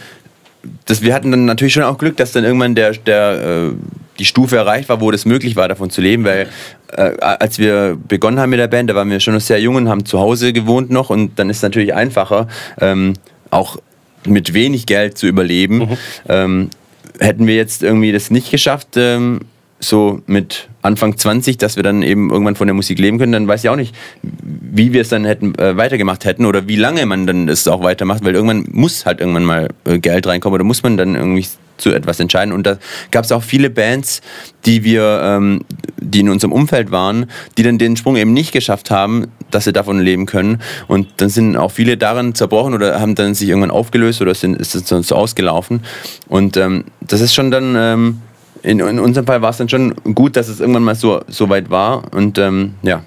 [0.84, 3.72] das, wir hatten dann natürlich schon auch Glück, dass dann irgendwann der, der, äh,
[4.18, 6.48] die Stufe erreicht war, wo das möglich war, davon zu leben, weil
[6.92, 9.76] äh, als wir begonnen haben mit der Band, da waren wir schon noch sehr jung
[9.76, 12.48] und haben zu Hause gewohnt noch und dann ist es natürlich einfacher,
[12.80, 13.14] ähm,
[13.50, 13.78] auch
[14.26, 15.78] mit wenig Geld zu überleben.
[15.78, 15.96] Mhm.
[16.28, 16.70] Ähm,
[17.18, 19.40] hätten wir jetzt irgendwie das nicht geschafft, ähm,
[19.80, 23.48] so mit Anfang 20, dass wir dann eben irgendwann von der Musik leben können, dann
[23.48, 27.06] weiß ich auch nicht, wie wir es dann hätten äh, weitergemacht hätten oder wie lange
[27.06, 30.64] man dann das auch weitermacht, weil irgendwann muss halt irgendwann mal äh, Geld reinkommen oder
[30.64, 31.46] muss man dann irgendwie
[31.78, 32.52] zu etwas entscheiden.
[32.52, 32.78] Und da
[33.10, 34.20] gab es auch viele Bands,
[34.66, 35.64] die wir, ähm,
[35.96, 39.72] die in unserem Umfeld waren, die dann den Sprung eben nicht geschafft haben, dass sie
[39.72, 40.60] davon leben können.
[40.88, 44.56] Und dann sind auch viele daran zerbrochen oder haben dann sich irgendwann aufgelöst oder sind,
[44.56, 45.82] ist es so ausgelaufen.
[46.28, 48.22] Und ähm, das ist schon dann, ähm,
[48.62, 51.48] in, in, unserem Fall war es dann schon gut, dass es irgendwann mal so, so
[51.48, 52.12] weit war.
[52.12, 53.02] Und ähm, ja,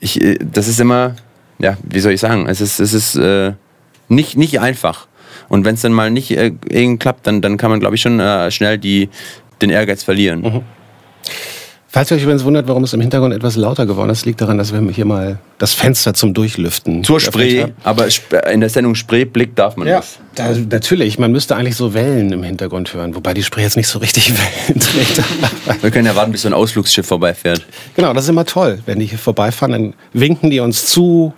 [0.00, 1.14] ich, äh, das ist immer
[1.58, 3.52] ja, wie soll ich sagen, es ist, es ist äh,
[4.08, 5.06] nicht, nicht einfach.
[5.48, 6.50] Und wenn es dann mal nicht äh,
[6.96, 9.08] klappt, dann, dann kann man, glaube ich, schon äh, schnell die,
[9.60, 10.40] den Ehrgeiz verlieren.
[10.40, 10.62] Mhm.
[11.90, 14.58] Falls ihr euch übrigens wundert, warum es im Hintergrund etwas lauter geworden ist, liegt daran,
[14.58, 18.06] dass wir hier mal das Fenster zum Durchlüften Zur Spree, aber
[18.52, 20.18] in der Sendung Spreeblick darf man Ja, das.
[20.34, 21.18] da, natürlich.
[21.18, 24.34] Man müsste eigentlich so Wellen im Hintergrund hören, wobei die Spree jetzt nicht so richtig
[24.68, 25.22] Wellen trägt.
[25.82, 27.64] Wir können ja warten, bis so ein Ausflugsschiff vorbeifährt.
[27.96, 28.80] genau, das ist immer toll.
[28.84, 31.32] Wenn die hier vorbeifahren, dann winken die uns zu,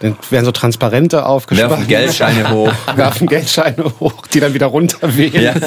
[0.00, 1.70] dann werden so Transparente aufgespannt.
[1.70, 2.72] Werfen Geldscheine hoch.
[2.94, 5.42] werfen Geldscheine hoch, die dann wieder runterwehen.
[5.42, 5.54] Ja.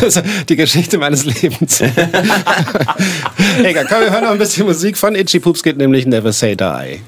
[0.00, 1.80] Das ist die Geschichte meines Lebens.
[3.62, 6.56] Egal, komm, wir hören noch ein bisschen Musik von Itchy Poops, geht nämlich Never Say
[6.56, 7.00] Die.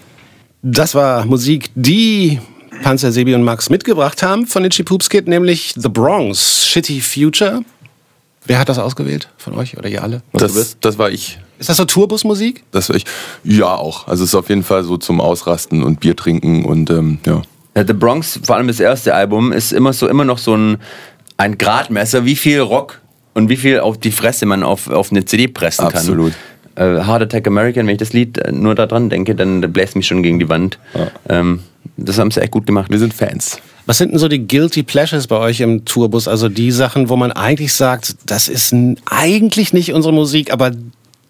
[0.63, 2.39] Das war Musik, die
[2.83, 7.63] Panzer, Sebi und Max mitgebracht haben von Itchy Poops Kid, nämlich The Bronx, Shitty Future.
[8.45, 10.23] Wer hat das ausgewählt von euch oder ihr alle?
[10.33, 11.39] Das, das war ich.
[11.63, 12.65] Ist das so Tourbusmusik?
[12.73, 13.05] Das ich.
[13.45, 14.09] Ja, auch.
[14.09, 17.43] Also es ist auf jeden Fall so zum Ausrasten und Bier trinken und ähm, ja.
[17.77, 20.79] Ja, The Bronx, vor allem das erste Album, ist immer so immer noch so ein,
[21.37, 23.01] ein Gradmesser, wie viel Rock
[23.35, 25.99] und wie viel auf die Fresse man auf, auf eine CD pressen kann.
[25.99, 26.33] Absolut.
[26.75, 30.09] Äh, Heart Attack American, wenn ich das Lied äh, nur daran denke, dann bläst mich
[30.09, 30.81] schon gegen die Wand.
[31.29, 31.61] Ähm,
[31.97, 32.91] das haben sie echt gut gemacht.
[32.91, 33.61] Wir sind Fans.
[33.87, 36.27] Was sind denn so die Guilty Pleasures bei euch im Tourbus?
[36.27, 38.75] Also die Sachen, wo man eigentlich sagt, das ist
[39.07, 40.73] eigentlich nicht unsere Musik, aber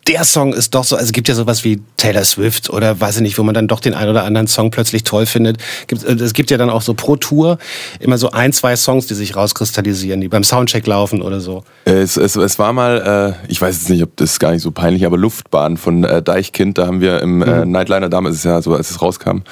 [0.08, 3.16] der Song ist doch so, also es gibt ja sowas wie Taylor Swift oder weiß
[3.16, 5.58] ich nicht, wo man dann doch den einen oder anderen Song plötzlich toll findet.
[5.90, 7.58] Äh, Es gibt ja dann auch so pro Tour
[8.00, 11.62] immer so ein, zwei Songs, die sich rauskristallisieren, die beim Soundcheck laufen oder so.
[11.84, 14.62] Äh, Es, es, es war mal, äh, ich weiß jetzt nicht, ob das gar nicht
[14.62, 18.44] so peinlich, aber Luftbahn von äh, Deichkind, da haben wir im äh, Nightliner, damals ist
[18.44, 19.42] ja so, als es rauskam,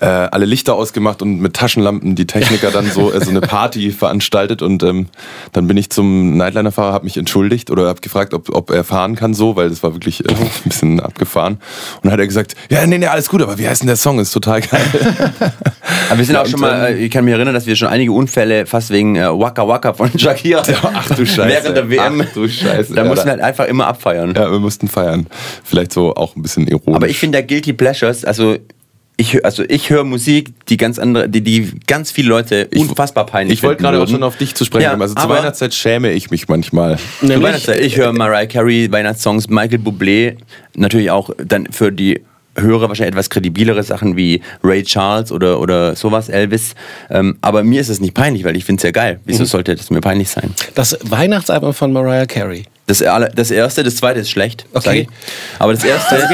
[0.00, 3.90] äh, alle Lichter ausgemacht und mit Taschenlampen die Techniker dann so, äh, so eine Party
[3.92, 5.06] veranstaltet und ähm,
[5.52, 9.14] dann bin ich zum Nightliner-Fahrer, habe mich entschuldigt oder habe gefragt, ob, ob er fahren
[9.14, 11.54] kann so, weil das war wirklich äh, ein bisschen abgefahren.
[11.54, 13.96] Und dann hat er gesagt, ja, nee, nee, alles gut, aber wie heißt denn der
[13.96, 14.18] Song?
[14.18, 14.80] Ist total geil.
[16.08, 17.88] Aber wir sind Ja, auch schon mal, äh, ich kann mich erinnern, dass wir schon
[17.88, 20.62] einige Unfälle fast wegen äh, Waka Waka von Shakira
[20.94, 21.48] Ach du Scheiße.
[21.48, 22.22] während der WM.
[22.24, 22.94] Ach du Scheiße.
[22.94, 24.34] Da Ja, mussten da- wir halt einfach immer abfeiern.
[24.36, 25.26] ja, wir mussten feiern.
[25.64, 26.94] Vielleicht so auch ein bisschen ironisch.
[26.96, 28.56] Aber ich finde ja Guilty Pleasures, also
[29.18, 33.58] ich, also ich höre Musik, die ganz andere, die, die ganz viele Leute unfassbar peinlich
[33.58, 35.02] Ich wollte finden gerade auch schon auf dich zu sprechen Ja, kommen.
[35.02, 36.98] Also zur Weihnachtszeit schäme ich mich manchmal.
[37.20, 37.80] Zur Weihnachtszeit.
[37.80, 40.36] Ich höre Mariah Carey, Weihnachtssongs, Michael Bublé,
[40.74, 42.20] natürlich auch dann für die
[42.58, 46.74] Hörer wahrscheinlich etwas kredibilere Sachen wie Ray Charles oder, oder sowas, Elvis.
[47.10, 49.20] Ähm, aber mir ist es nicht peinlich, weil ich finde es ja geil.
[49.26, 49.46] Wieso Mhm.
[49.46, 50.54] sollte das mir peinlich sein?
[50.74, 52.64] Das Weihnachtsalbum von Mariah Carey.
[52.86, 52.98] Das,
[53.34, 54.64] das erste, das zweite ist schlecht.
[54.72, 54.84] Okay.
[54.84, 55.08] sag ich.
[55.58, 56.16] Aber das erste.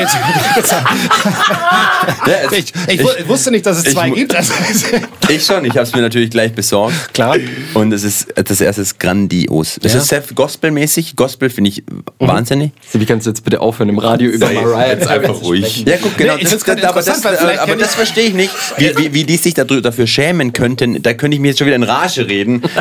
[2.27, 4.35] Ja, es- Ich, ich, wu- ich wusste nicht, dass es Ich zwei gibt.
[4.35, 4.53] Also,
[5.29, 7.15] Ich schon, ich habe es mir natürlich gleich besorgt.
[7.15, 7.37] Klar.
[7.75, 9.79] Und es ist, das erste ist grandios.
[9.83, 10.01] Es Ja.
[10.01, 11.17] ist sehr gospelmäßig.
[11.17, 11.85] Gospel finde ich
[12.19, 12.73] wahnsinnig.
[12.93, 15.85] Wie kannst du jetzt bitte aufhören, im Radio über Sei Mariah jetzt einfach ruhig.
[15.87, 16.35] Ja, guck, genau.
[16.37, 19.25] Nee, ich das, grad aber das, aber das ich- verstehe ich nicht, wie, wie, wie
[19.25, 21.03] die sich dafür schämen könnten.
[21.03, 22.63] Da könnte ich mir jetzt schon wieder in Rage reden.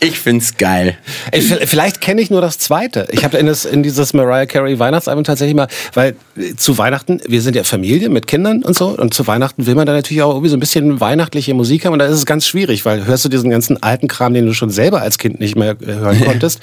[0.00, 0.96] Ich find's geil.
[1.30, 3.06] Ey, Vielleicht kenne ich nur das zweite.
[3.12, 6.16] Ich habe in, das- in dieses Mariah Carey Weihnachtsalbum tatsächlich mal, weil
[6.56, 9.86] zu Weihnachten, wir sind ja Familie mit Kindern und so, und zu Weihnachten will man
[9.86, 12.46] dann natürlich auch irgendwie so ein bisschen weihnachtliche Musik haben und da ist es ganz
[12.46, 15.56] schwierig, weil hörst du diesen ganzen alten Kram, den du schon selber als Kind nicht
[15.56, 16.60] mehr äh, hören konntest,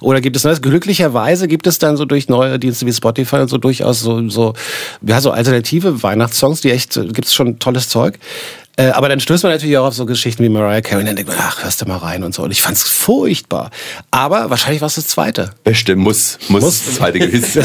[0.00, 0.62] oder gibt es Neues?
[0.62, 4.54] Glücklicherweise gibt es dann so durch neue Dienste wie Spotify und so durchaus so, so,
[5.02, 8.18] ja, so alternative Weihnachtssongs, die echt, gibt es schon tolles Zeug.
[8.78, 11.16] Äh, aber dann stößt man natürlich auch auf so Geschichten wie Mariah Carey und dann
[11.16, 12.44] denkt man, ach, hörst du mal rein und so.
[12.44, 13.70] Und ich fand's furchtbar.
[14.12, 15.50] Aber wahrscheinlich war es das zweite.
[15.64, 16.00] Bestimmt.
[16.02, 16.84] Muss, muss, Muss.
[16.86, 17.62] das zweite gewesen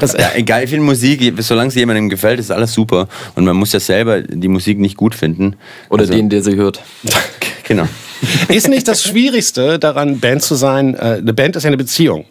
[0.00, 3.06] Das, Ja, egal viel Musik, solange es jemandem gefällt, ist alles super.
[3.34, 5.56] Und man muss ja selber die Musik nicht gut finden.
[5.90, 6.80] Oder Also, den, der sie hört.
[7.64, 7.86] Genau.
[8.48, 10.94] Ist nicht das Schwierigste daran, Band zu sein?
[10.94, 12.26] Äh, eine Band ist ja eine Beziehung.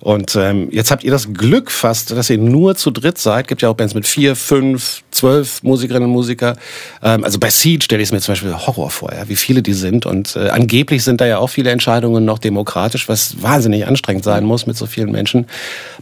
[0.00, 3.48] Und ähm, jetzt habt ihr das Glück fast, dass ihr nur zu dritt seid.
[3.48, 6.56] Gibt ja auch Bands mit vier, fünf, zwölf Musikerinnen und Musiker.
[7.02, 9.62] Ähm, also bei Seed stelle ich es mir zum Beispiel Horror vor, ja, wie viele
[9.62, 10.06] die sind.
[10.06, 14.44] Und äh, angeblich sind da ja auch viele Entscheidungen noch demokratisch, was wahnsinnig anstrengend sein
[14.44, 15.46] muss mit so vielen Menschen.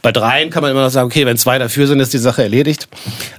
[0.03, 2.43] Bei dreien kann man immer noch sagen, okay, wenn zwei dafür sind, ist die Sache
[2.43, 2.89] erledigt.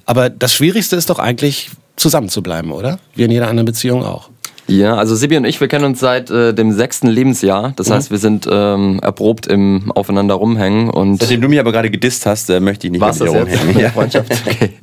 [0.05, 2.99] Aber das Schwierigste ist doch eigentlich, zusammen zu bleiben, oder?
[3.15, 4.29] Wie in jeder anderen Beziehung auch.
[4.67, 7.73] Ja, also Sibi und ich, wir kennen uns seit äh, dem sechsten Lebensjahr.
[7.75, 11.89] Das heißt, wir sind ähm, erprobt im Aufeinander rumhängen und Seitdem du mich aber gerade
[11.89, 13.21] gedisst hast, äh, möchte ich nicht mehr jetzt?
[13.21, 13.79] rumhängen.
[13.79, 13.89] Ja.
[13.89, 14.31] Freundschaft.
[14.45, 14.73] Okay.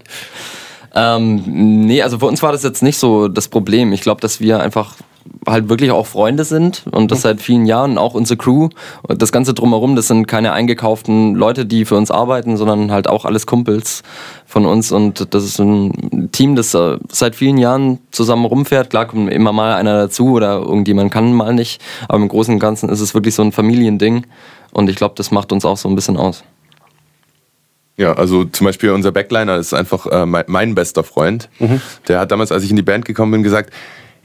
[0.92, 1.44] Ähm,
[1.86, 3.92] nee, also für uns war das jetzt nicht so das Problem.
[3.92, 4.96] Ich glaube, dass wir einfach
[5.46, 8.68] halt wirklich auch Freunde sind und das seit vielen Jahren, auch unsere Crew.
[9.02, 13.08] Und das Ganze drumherum, das sind keine eingekauften Leute, die für uns arbeiten, sondern halt
[13.08, 14.02] auch alles Kumpels
[14.46, 14.92] von uns.
[14.92, 18.90] Und das ist ein Team, das äh, seit vielen Jahren zusammen rumfährt.
[18.90, 21.80] Klar kommt immer mal einer dazu oder irgendjemand kann mal nicht.
[22.08, 24.26] Aber im Großen und Ganzen ist es wirklich so ein Familiending.
[24.72, 26.44] Und ich glaube, das macht uns auch so ein bisschen aus.
[27.96, 31.50] Ja, also zum Beispiel unser Backliner ist einfach äh, mein, mein bester Freund.
[32.08, 33.74] Der hat damals, als ich in die Band gekommen bin, gesagt,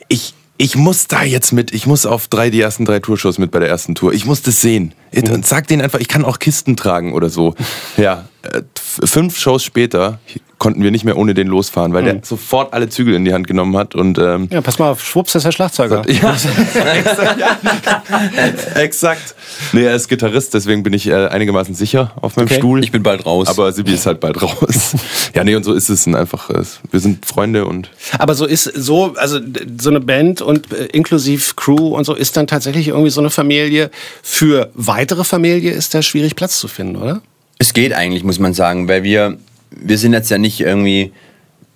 [0.08, 3.52] ich, ich muss da jetzt mit, ich muss auf drei, die ersten drei Tourshows mit
[3.52, 4.14] bei der ersten Tour.
[4.14, 4.94] Ich muss das sehen.
[5.16, 7.56] Und sag denen einfach, ich kann auch Kisten tragen oder so.
[7.98, 10.20] Ja, äh, fünf Shows später
[10.58, 13.46] konnten wir nicht mehr ohne den losfahren, weil der sofort alle Zügel in die Hand
[13.48, 16.04] genommen hat und ähm, Ja, pass mal auf, schwupps ist der Schlagzeuger.
[16.10, 16.34] ja,
[16.94, 17.40] exakt.
[17.40, 18.82] Ja.
[18.82, 19.36] exakt.
[19.74, 22.56] Nee, er ist Gitarrist, deswegen bin ich äh, einigermaßen sicher auf meinem Okay.
[22.56, 22.84] Stuhl.
[22.84, 23.48] Ich bin bald raus.
[23.48, 24.96] Aber Sibi ist halt bald raus.
[25.34, 26.50] ja, nee, und so ist es einfach.
[26.50, 29.40] Wir sind Freunde und Aber so ist so, also
[29.80, 33.30] so eine Band und äh, inklusive Crew und so ist dann tatsächlich irgendwie so eine
[33.30, 33.92] Familie.
[34.24, 37.22] Für weitere Familie ist da schwierig Platz zu finden, oder?
[37.58, 39.38] Es geht eigentlich, muss man sagen, weil wir,
[39.72, 41.12] wir sind jetzt ja nicht irgendwie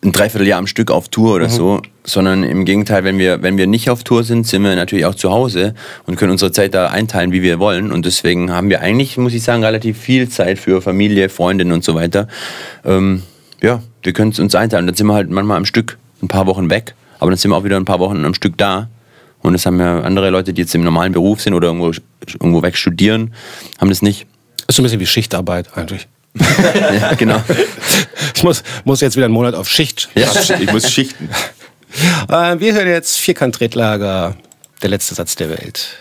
[0.02, 3.68] ein Dreivierteljahr am Stück auf Tour oder so, sondern im Gegenteil, wenn wir, wenn wir
[3.68, 5.74] nicht auf Tour sind, sind wir natürlich auch zu Hause
[6.06, 7.92] und können unsere Zeit da einteilen, wie wir wollen.
[7.92, 11.84] Und deswegen haben wir eigentlich, muss ich sagen, relativ viel Zeit für Familie, Freundinnen und
[11.84, 12.30] so weiter.
[12.86, 13.24] Ähm,
[13.62, 14.86] ja, wir können es uns einteilen.
[14.86, 17.58] Dann sind wir halt manchmal am Stück ein paar Wochen weg, aber dann sind wir
[17.58, 18.90] auch wieder ein paar Wochen am Stück da.
[19.42, 21.92] Und das haben ja andere Leute, die jetzt im normalen Beruf sind oder irgendwo,
[22.34, 23.34] irgendwo weg studieren,
[23.80, 24.26] haben das nicht.
[24.68, 26.08] Ist so ein bisschen wie Schichtarbeit eigentlich.
[27.00, 27.42] Ja, genau.
[28.36, 30.10] Ich muss, muss jetzt wieder einen Monat auf Schicht.
[30.16, 30.30] Ja.
[30.60, 31.30] ich muss schichten.
[32.30, 34.36] Äh, wir hören jetzt Vierkant-Tretlager,
[34.84, 35.98] der letzte Satz der Welt.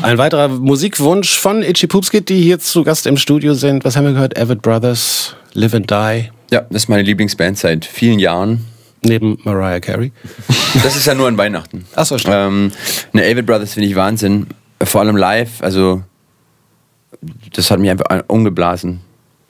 [0.00, 3.84] Ein weiterer Musikwunsch von Itchy Poopskit, die hier zu Gast im Studio sind.
[3.84, 4.38] Was haben wir gehört?
[4.38, 8.64] Avid Brothers, Live and Die, Ja, das ist meine Lieblingsband seit vielen Jahren.
[9.06, 10.12] Neben Mariah Carey.
[10.82, 11.86] Das ist ja nur an Weihnachten.
[11.94, 12.36] Ach so, stimmt.
[12.36, 12.72] Ähm,
[13.12, 14.48] ne, Avid Brothers finde ich Wahnsinn.
[14.82, 16.02] Vor allem live, also
[17.54, 19.00] das hat mich einfach umgeblasen.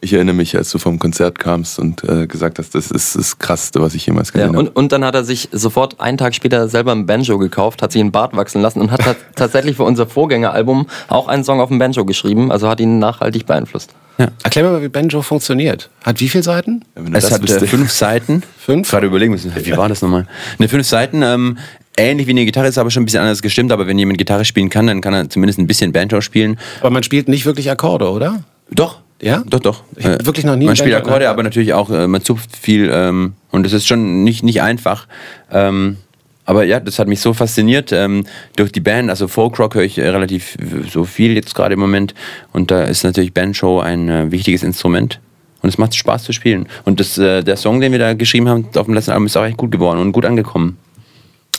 [0.03, 3.39] Ich erinnere mich, als du vom Konzert kamst und äh, gesagt hast, das ist das
[3.39, 4.71] Krasseste, was ich jemals Ja, gesehen und, habe.
[4.79, 8.03] und dann hat er sich sofort einen Tag später selber ein Banjo gekauft, hat sich
[8.03, 11.71] einen Bart wachsen lassen und hat ta- tatsächlich für unser Vorgängeralbum auch einen Song auf
[11.71, 13.95] dem Banjo geschrieben, also hat ihn nachhaltig beeinflusst.
[14.43, 15.91] Erklär mir mal, wie Banjo funktioniert.
[16.05, 16.85] Hat wie viele Seiten?
[17.13, 17.67] Es hat äh, wüsstest.
[17.69, 18.43] fünf Seiten.
[18.59, 18.91] Fünf?
[18.91, 20.27] Gerade überlegen müssen, wie war das nochmal?
[20.59, 21.23] Ne, fünf Seiten.
[21.23, 21.59] Ähm,
[21.99, 23.73] ähnlich wie eine Gitarre ist aber schon ein bisschen anders gestimmt.
[23.73, 26.59] Aber wenn jemand Gitarre spielen kann, dann kann er zumindest ein bisschen Banjo spielen.
[26.81, 28.43] Aber man spielt nicht wirklich Akkorde, oder?
[28.71, 29.01] Doch.
[29.21, 29.43] Ja?
[29.47, 29.83] Doch, doch.
[29.97, 32.55] Ich hab wirklich noch nie Man spielt Banjo- Akkorde, aber natürlich auch, äh, man zupft
[32.57, 35.07] viel ähm, und es ist schon nicht, nicht einfach.
[35.51, 35.97] Ähm,
[36.45, 38.25] aber ja, das hat mich so fasziniert ähm,
[38.57, 39.11] durch die Band.
[39.11, 42.15] Also Folkrock höre ich äh, relativ äh, so viel jetzt gerade im Moment
[42.53, 45.21] und da ist natürlich Bandshow ein äh, wichtiges Instrument.
[45.63, 46.69] Und es macht Spaß zu spielen.
[46.85, 49.37] Und das, äh, der Song, den wir da geschrieben haben auf dem letzten Album, ist
[49.37, 50.77] auch echt gut geworden und gut angekommen.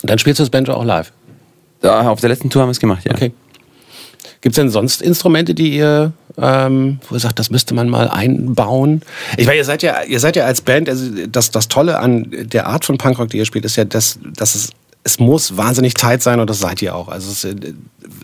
[0.03, 1.11] Dann spielst du das Banjo auch live.
[1.81, 3.13] Da, auf der letzten Tour haben wir es gemacht, ja.
[3.13, 3.33] Okay.
[4.41, 8.07] Gibt es denn sonst Instrumente, die ihr, ähm, wo ihr sagt, das müsste man mal
[8.07, 9.01] einbauen?
[9.37, 12.27] Ich meine, ihr seid ja, ihr seid ja als Band, also das, das Tolle an
[12.31, 14.69] der Art von Punkrock, die ihr spielt, ist ja, dass, dass es,
[15.07, 17.07] es muss wahnsinnig tight sein und das seid ihr auch.
[17.07, 17.55] Also es äh,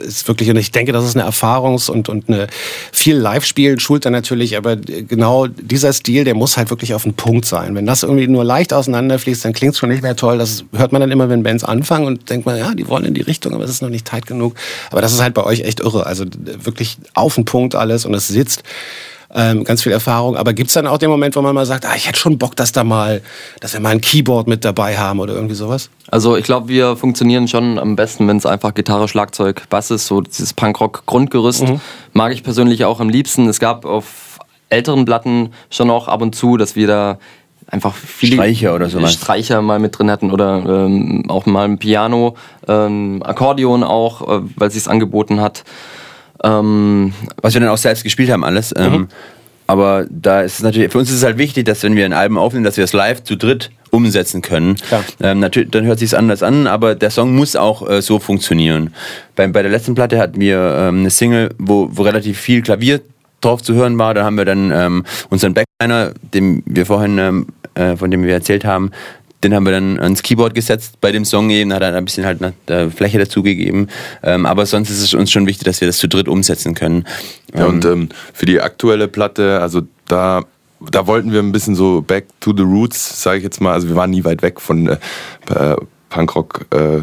[0.06, 2.48] ist wirklich, und ich denke, das ist eine Erfahrungs- und, und eine
[2.92, 7.14] viel Live-Spielen schult dann natürlich, aber genau dieser Stil, der muss halt wirklich auf den
[7.14, 7.74] Punkt sein.
[7.76, 10.38] Wenn das irgendwie nur leicht auseinanderfließt, dann klingt es schon nicht mehr toll.
[10.38, 13.14] Das hört man dann immer, wenn Bands anfangen und denkt man, ja, die wollen in
[13.14, 14.56] die Richtung, aber es ist noch nicht tight genug.
[14.92, 16.06] Aber das ist halt bei euch echt irre.
[16.06, 18.64] Also wirklich auf den Punkt alles und es sitzt.
[19.36, 20.38] Ähm, ganz viel Erfahrung.
[20.38, 22.56] Aber gibt's dann auch den Moment, wo man mal sagt, ah, ich hätte schon Bock,
[22.56, 23.22] dass da mal,
[23.60, 25.90] dass wir mal ein Keyboard mit dabei haben oder irgendwie sowas?
[26.10, 30.06] Also ich glaube, wir funktionieren schon am besten, wenn es einfach Gitarre, Schlagzeug, Bass ist,
[30.06, 31.66] so dieses Punkrock-Grundgerüst.
[32.14, 33.48] Mag ich persönlich auch am liebsten.
[33.50, 34.38] Es gab auf
[34.70, 37.18] älteren Platten schon auch ab und zu, dass wir da
[37.68, 39.14] einfach viele Streicher oder sowas.
[39.14, 42.36] Streicher mal mit drin hatten oder ähm, auch mal ein Piano,
[42.68, 45.64] ähm, Akkordeon auch, äh, weil es sich angeboten hat.
[46.44, 48.74] Ähm, was wir dann auch selbst gespielt haben, alles.
[48.78, 49.08] Ähm,
[49.68, 52.14] aber da ist es natürlich, für uns ist es halt wichtig, dass wenn wir ein
[52.14, 54.76] Album aufnehmen, dass wir es live zu dritt umsetzen können.
[55.22, 58.94] Ähm, natürlich, dann hört sich anders an, aber der Song muss auch äh, so funktionieren.
[59.36, 63.02] Bei, bei der letzten Platte hatten wir ähm, eine Single, wo, wo relativ viel Klavier
[63.40, 64.14] drauf zu hören war.
[64.14, 68.34] Da haben wir dann ähm, unseren Backliner, dem wir vorhin, ähm, äh, von dem wir
[68.34, 68.92] erzählt haben,
[69.44, 72.26] den haben wir dann ans Keyboard gesetzt bei dem Song eben, hat er ein bisschen
[72.26, 73.90] halt eine Fläche dazugegeben.
[74.24, 77.06] Ähm, aber sonst ist es uns schon wichtig, dass wir das zu dritt umsetzen können.
[77.56, 80.44] Ja, und ähm, für die aktuelle Platte, also da,
[80.92, 83.74] da wollten wir ein bisschen so back to the roots, sage ich jetzt mal.
[83.74, 84.98] Also wir waren nie weit weg von äh,
[85.50, 85.76] äh,
[86.10, 87.02] Punkrock, äh,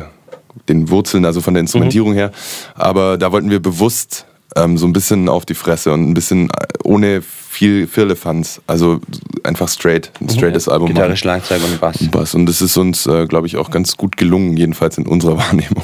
[0.69, 2.33] den Wurzeln, also von der Instrumentierung her.
[2.75, 4.27] Aber da wollten wir bewusst
[4.57, 7.23] ähm, so ein bisschen auf die Fresse und ein bisschen äh, ohne
[7.53, 8.61] viel Firlefanz.
[8.69, 9.01] Also
[9.43, 11.17] einfach straight, ein straightes Album Gitarre, machen.
[11.17, 11.97] Schlagzeug und Bass.
[12.01, 12.35] Und Bass.
[12.35, 15.83] Und das ist uns, äh, glaube ich, auch ganz gut gelungen, jedenfalls in unserer Wahrnehmung.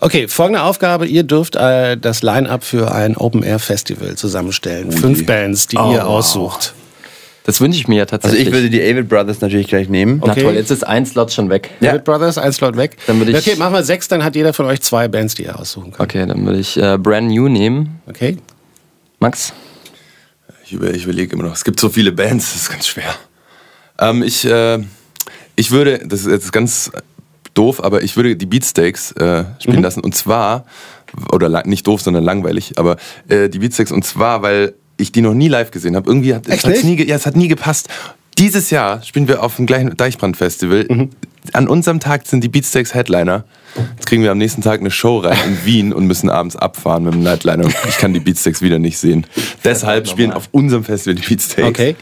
[0.00, 1.06] Okay, folgende Aufgabe.
[1.06, 4.92] Ihr dürft äh, das Line-Up für ein Open-Air-Festival zusammenstellen.
[4.92, 6.74] Fünf Bands, die ihr aussucht.
[7.44, 8.48] das wünsche ich mir ja Also tatsächlich.
[8.48, 10.20] ich würde die Avid Brothers natürlich gleich nehmen.
[10.22, 10.42] Na Okay.
[10.42, 11.70] toll, jetzt ist ein Slot schon weg.
[11.80, 11.92] Ja.
[11.92, 12.98] David Brothers, ein Slot weg.
[13.06, 15.44] Dann würde ich- okay, machen wir sechs, dann hat jeder von euch zwei Bands, die
[15.44, 16.04] ihr aussuchen kann.
[16.04, 18.00] Okay, dann würde ich äh, Brand New nehmen.
[18.06, 18.36] Okay.
[19.20, 19.54] Max?
[20.64, 21.54] Ich, über, ich überlege immer noch.
[21.54, 23.14] Es gibt so viele Bands, das ist ganz schwer.
[23.98, 24.78] Ähm, ich, äh,
[25.56, 26.90] ich würde, das ist jetzt ganz
[27.54, 30.00] doof, aber ich würde die Beatsteaks äh, spielen lassen.
[30.00, 30.64] Und zwar,
[31.32, 32.96] oder nicht doof, sondern langweilig, aber
[33.28, 36.08] äh, die Beatsteaks und zwar, weil ich die noch nie live gesehen habe.
[36.08, 37.88] Irgendwie hat es nie, ja, es hat nie gepasst.
[38.38, 40.86] Dieses Jahr spielen wir auf dem gleichen Deichbrand-Festival.
[41.52, 43.44] An unserem Tag sind die Beatsteaks Headliner.
[43.96, 47.04] Jetzt kriegen wir am nächsten Tag eine Show rein in Wien und müssen abends abfahren
[47.04, 47.68] mit dem Nightliner.
[47.88, 49.26] Ich kann die Beatsteaks wieder nicht sehen.
[49.62, 51.68] Deshalb spielen auf unserem Festival die Beatsteaks.
[51.68, 51.96] Okay.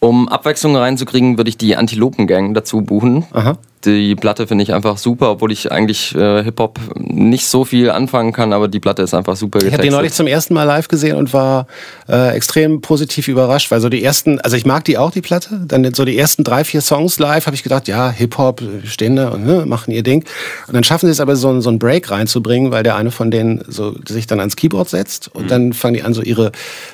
[0.00, 3.24] Um Abwechslung reinzukriegen, würde ich die Antilopen-Gang dazu buchen.
[3.32, 3.58] Aha.
[3.84, 8.32] Die Platte finde ich einfach super, obwohl ich eigentlich äh, Hip-Hop nicht so viel anfangen
[8.32, 10.88] kann, aber die Platte ist einfach super Ich habe die neulich zum ersten Mal live
[10.88, 11.66] gesehen und war
[12.08, 15.60] äh, extrem positiv überrascht, weil so die ersten, also ich mag die auch, die Platte,
[15.66, 19.28] dann so die ersten drei, vier Songs live habe ich gedacht, ja, Hip-Hop, stehen da
[19.28, 20.24] und ne, machen ihr Ding.
[20.66, 23.10] Und dann schaffen sie es aber so, einen- so einen Break reinzubringen, weil der eine
[23.10, 26.52] von denen so sich dann ans Keyboard setzt und dann fangen die an, so ihre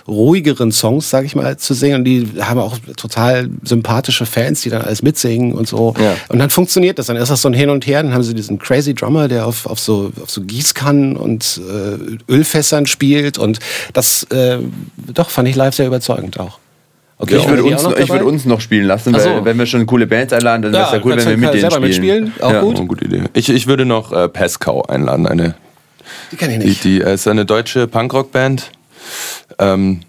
[0.08, 4.70] ruhigeren Songs, sage ich mal, zu singen und die haben auch total sympathische Fans, die
[4.70, 5.94] dann alles mitsingen und so.
[6.00, 6.16] Ja.
[6.28, 7.06] Und dann funktioniert das.
[7.06, 8.02] Dann ist das so ein Hin und Her.
[8.02, 12.32] Dann haben sie diesen crazy Drummer, der auf, auf, so, auf so Gießkannen und äh,
[12.32, 13.38] Ölfässern spielt.
[13.38, 13.58] Und
[13.92, 14.58] das, äh,
[15.12, 16.58] doch, fand ich live sehr überzeugend auch.
[17.18, 18.24] Okay, Ich würde die uns, ich dabei?
[18.24, 19.44] uns noch spielen lassen, weil so.
[19.44, 21.60] wenn wir schon coole Bands einladen, dann wäre es ja cool, wenn wir mit denen
[21.70, 22.24] selber spielen.
[22.24, 22.32] mitspielen.
[22.40, 22.60] Auch Ja.
[22.62, 22.78] gut.
[22.80, 23.24] Oh, gute Idee.
[23.34, 25.54] Ich, ich würde noch äh, Pascal einladen, eine
[26.32, 26.84] Die kann ich Die, nicht.
[26.84, 28.70] die äh, ist eine deutsche Punkrock-Band.
[29.58, 30.00] Ähm,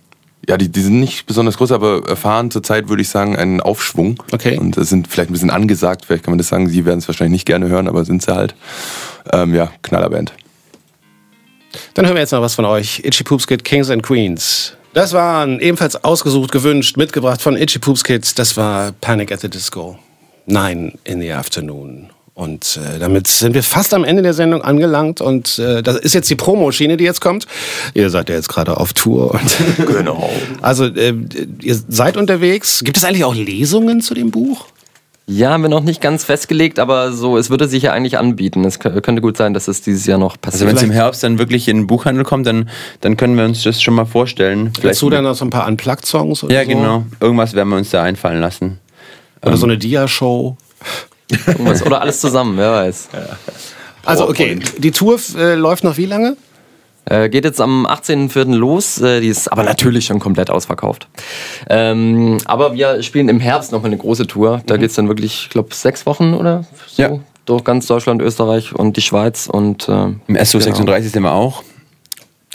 [0.51, 4.21] ja, die, die sind nicht besonders groß, aber erfahren zurzeit, würde ich sagen, einen Aufschwung.
[4.33, 4.57] Okay.
[4.57, 6.67] Und sind vielleicht ein bisschen angesagt, vielleicht kann man das sagen.
[6.67, 8.53] Sie werden es wahrscheinlich nicht gerne hören, aber sind sie halt.
[9.31, 10.33] Ähm, ja, Knallerband.
[11.93, 12.99] Dann hören wir jetzt noch was von euch.
[13.05, 14.73] Itchy Poops Kid, Kings and Queens.
[14.93, 18.35] Das waren ebenfalls ausgesucht, gewünscht, mitgebracht von Itchy Poops Kids.
[18.35, 19.97] Das war Panic at the Disco.
[20.47, 22.09] Nine in the Afternoon.
[22.41, 25.21] Und äh, damit sind wir fast am Ende der Sendung angelangt.
[25.21, 27.45] Und äh, das ist jetzt die Promoschiene, die jetzt kommt.
[27.93, 29.35] Ihr seid ja jetzt gerade auf Tour.
[29.35, 30.27] Und Genau.
[30.63, 31.13] also, äh,
[31.61, 32.81] ihr seid unterwegs.
[32.83, 34.65] Gibt es eigentlich auch Lesungen zu dem Buch?
[35.27, 38.65] Ja, haben wir noch nicht ganz festgelegt, aber so, es würde sich ja eigentlich anbieten.
[38.65, 40.69] Es kö- könnte gut sein, dass es dieses Jahr noch Also passiert.
[40.69, 42.69] wenn es im Herbst dann wirklich in den Buchhandel kommt, dann,
[43.01, 44.73] dann können wir uns das schon mal vorstellen.
[44.81, 46.69] Dazu dann noch so ein paar Unplugged-Songs oder ja, so?
[46.69, 47.05] genau.
[47.19, 48.79] Irgendwas werden wir uns da einfallen lassen.
[49.43, 50.57] Oder so eine Dia-Show.
[51.47, 53.09] Irgendwas- Oder alles zusammen, wer weiß.
[54.05, 56.35] Also, okay, die Tour äh, läuft noch wie lange?
[57.05, 58.55] Äh, geht jetzt am 18.04.
[58.55, 59.01] los.
[59.01, 61.07] Äh, die ist aber natürlich schon komplett ausverkauft.
[61.69, 64.61] Ähm, aber wir spielen im Herbst nochmal eine große Tour.
[64.65, 67.01] Da geht's dann wirklich, ich glaube, sechs Wochen oder so.
[67.01, 67.19] Ja.
[67.45, 69.47] Durch ganz Deutschland, Österreich und die Schweiz.
[69.51, 69.91] Und, äh,
[70.27, 70.65] Im SO genau.
[70.65, 71.63] 36 sind wir auch.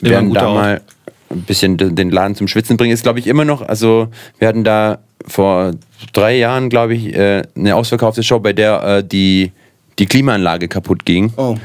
[0.01, 0.83] Wir werden da mal
[1.31, 2.93] ein bisschen den den Laden zum Schwitzen bringen.
[2.93, 3.63] Ist, glaube ich, immer noch.
[3.63, 4.09] Also,
[4.39, 5.73] wir hatten da vor
[6.13, 9.53] drei Jahren, glaube ich, äh, eine ausverkaufte Show, bei der äh, die,
[9.99, 11.33] die Klimaanlage kaputt ging.
[11.37, 11.57] Oh.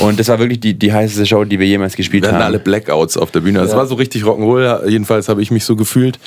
[0.00, 2.44] Und das war wirklich die, die heißeste Show, die wir jemals gespielt Wir hatten haben.
[2.46, 3.60] alle Blackouts auf der Bühne.
[3.60, 4.88] Es war so richtig Rock'n'Roll.
[4.88, 6.18] Jedenfalls habe ich mich so gefühlt.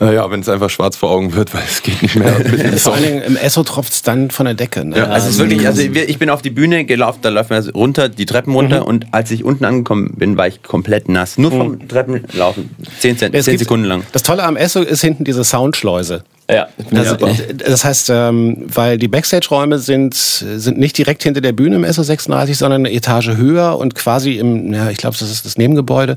[0.00, 2.32] Äh, ja, wenn es einfach schwarz vor Augen wird, weil es geht nicht mehr.
[2.78, 4.84] Vor allen Dingen im Esso tropft es dann von der Decke.
[4.84, 4.98] Ne?
[4.98, 7.50] Ja, Also es ist wirklich, also wir- ich bin auf die Bühne gelaufen, da läuft
[7.50, 11.38] man runter, die Treppen runter und als ich unten angekommen bin, war ich komplett nass.
[11.38, 12.70] Nur vom Treppenlaufen.
[13.00, 14.02] Zehn, zehn Sekunden lang.
[14.12, 16.22] Das Tolle am Esso ist hinten diese Soundschleuse.
[16.52, 17.16] Ja, Das,
[17.56, 22.02] das heißt, ähm, weil die Backstage-Räume sind, sind nicht direkt hinter der Bühne im SO
[22.02, 26.16] 36, sondern eine Etage höher und quasi im, ja, ich glaube, das ist das Nebengebäude.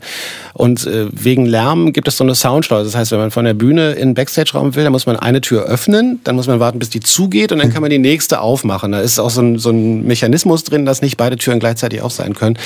[0.54, 2.92] Und äh, wegen Lärm gibt es so eine Soundschleuse.
[2.92, 5.42] Das heißt, wenn man von der Bühne in den Backstage-Raum will, dann muss man eine
[5.42, 8.42] Tür öffnen, dann muss man warten, bis die zugeht und dann kann man die nächste
[8.42, 8.92] aufmachen.
[8.92, 12.12] Da ist auch so ein, so ein Mechanismus drin, dass nicht beide Türen gleichzeitig auf
[12.12, 12.58] sein können.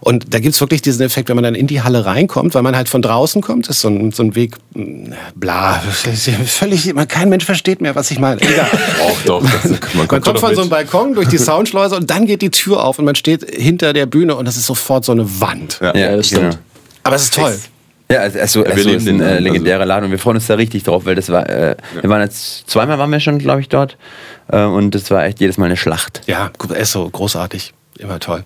[0.00, 2.76] Und da gibt's wirklich diesen Effekt, wenn man dann in die Halle reinkommt, weil man
[2.76, 5.78] halt von draußen kommt, ist so ein, so ein Weg, mh, bla,
[6.46, 8.40] völlig, man, kein Mensch versteht mehr, was ich meine.
[8.42, 8.68] Egal.
[9.02, 10.56] Och, doch, das, man Man kommt, von mit.
[10.56, 13.44] so einem Balkon durch die Soundschleuse und dann geht die Tür auf und man steht
[13.50, 15.78] hinter der Bühne und das ist sofort so eine Wand.
[15.82, 15.96] Ja.
[15.96, 16.58] Ja, das stimmt.
[17.02, 17.58] Aber es ist toll.
[18.10, 20.18] Ja, also, also, wir also leben ist ein den äh, Laden, legendärer Laden und wir
[20.18, 23.20] freuen uns da richtig drauf, weil das war, äh, wir waren jetzt, zweimal waren wir
[23.20, 23.96] schon, glaube ich, dort
[24.48, 26.22] äh, und das war echt jedes Mal eine Schlacht.
[26.26, 26.50] Ja,
[26.82, 27.72] so großartig.
[27.98, 28.44] Immer toll.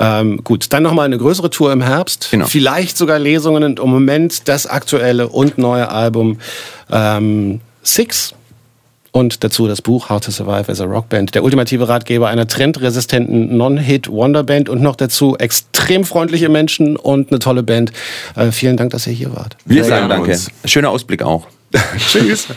[0.00, 2.28] Ähm, gut, dann nochmal eine größere Tour im Herbst.
[2.30, 2.46] Genau.
[2.46, 6.38] Vielleicht sogar Lesungen und im Moment das aktuelle und neue Album
[6.90, 8.34] ähm, Six.
[9.12, 11.34] Und dazu das Buch How to Survive as a Rockband.
[11.34, 17.62] Der ultimative Ratgeber einer trendresistenten Non-Hit-Wonderband und noch dazu extrem freundliche Menschen und eine tolle
[17.62, 17.92] Band.
[18.34, 19.56] Äh, vielen Dank, dass ihr hier wart.
[19.64, 20.32] Wir sagen danke.
[20.32, 20.50] uns.
[20.66, 21.46] Schöner Ausblick auch.
[21.98, 22.48] Tschüss.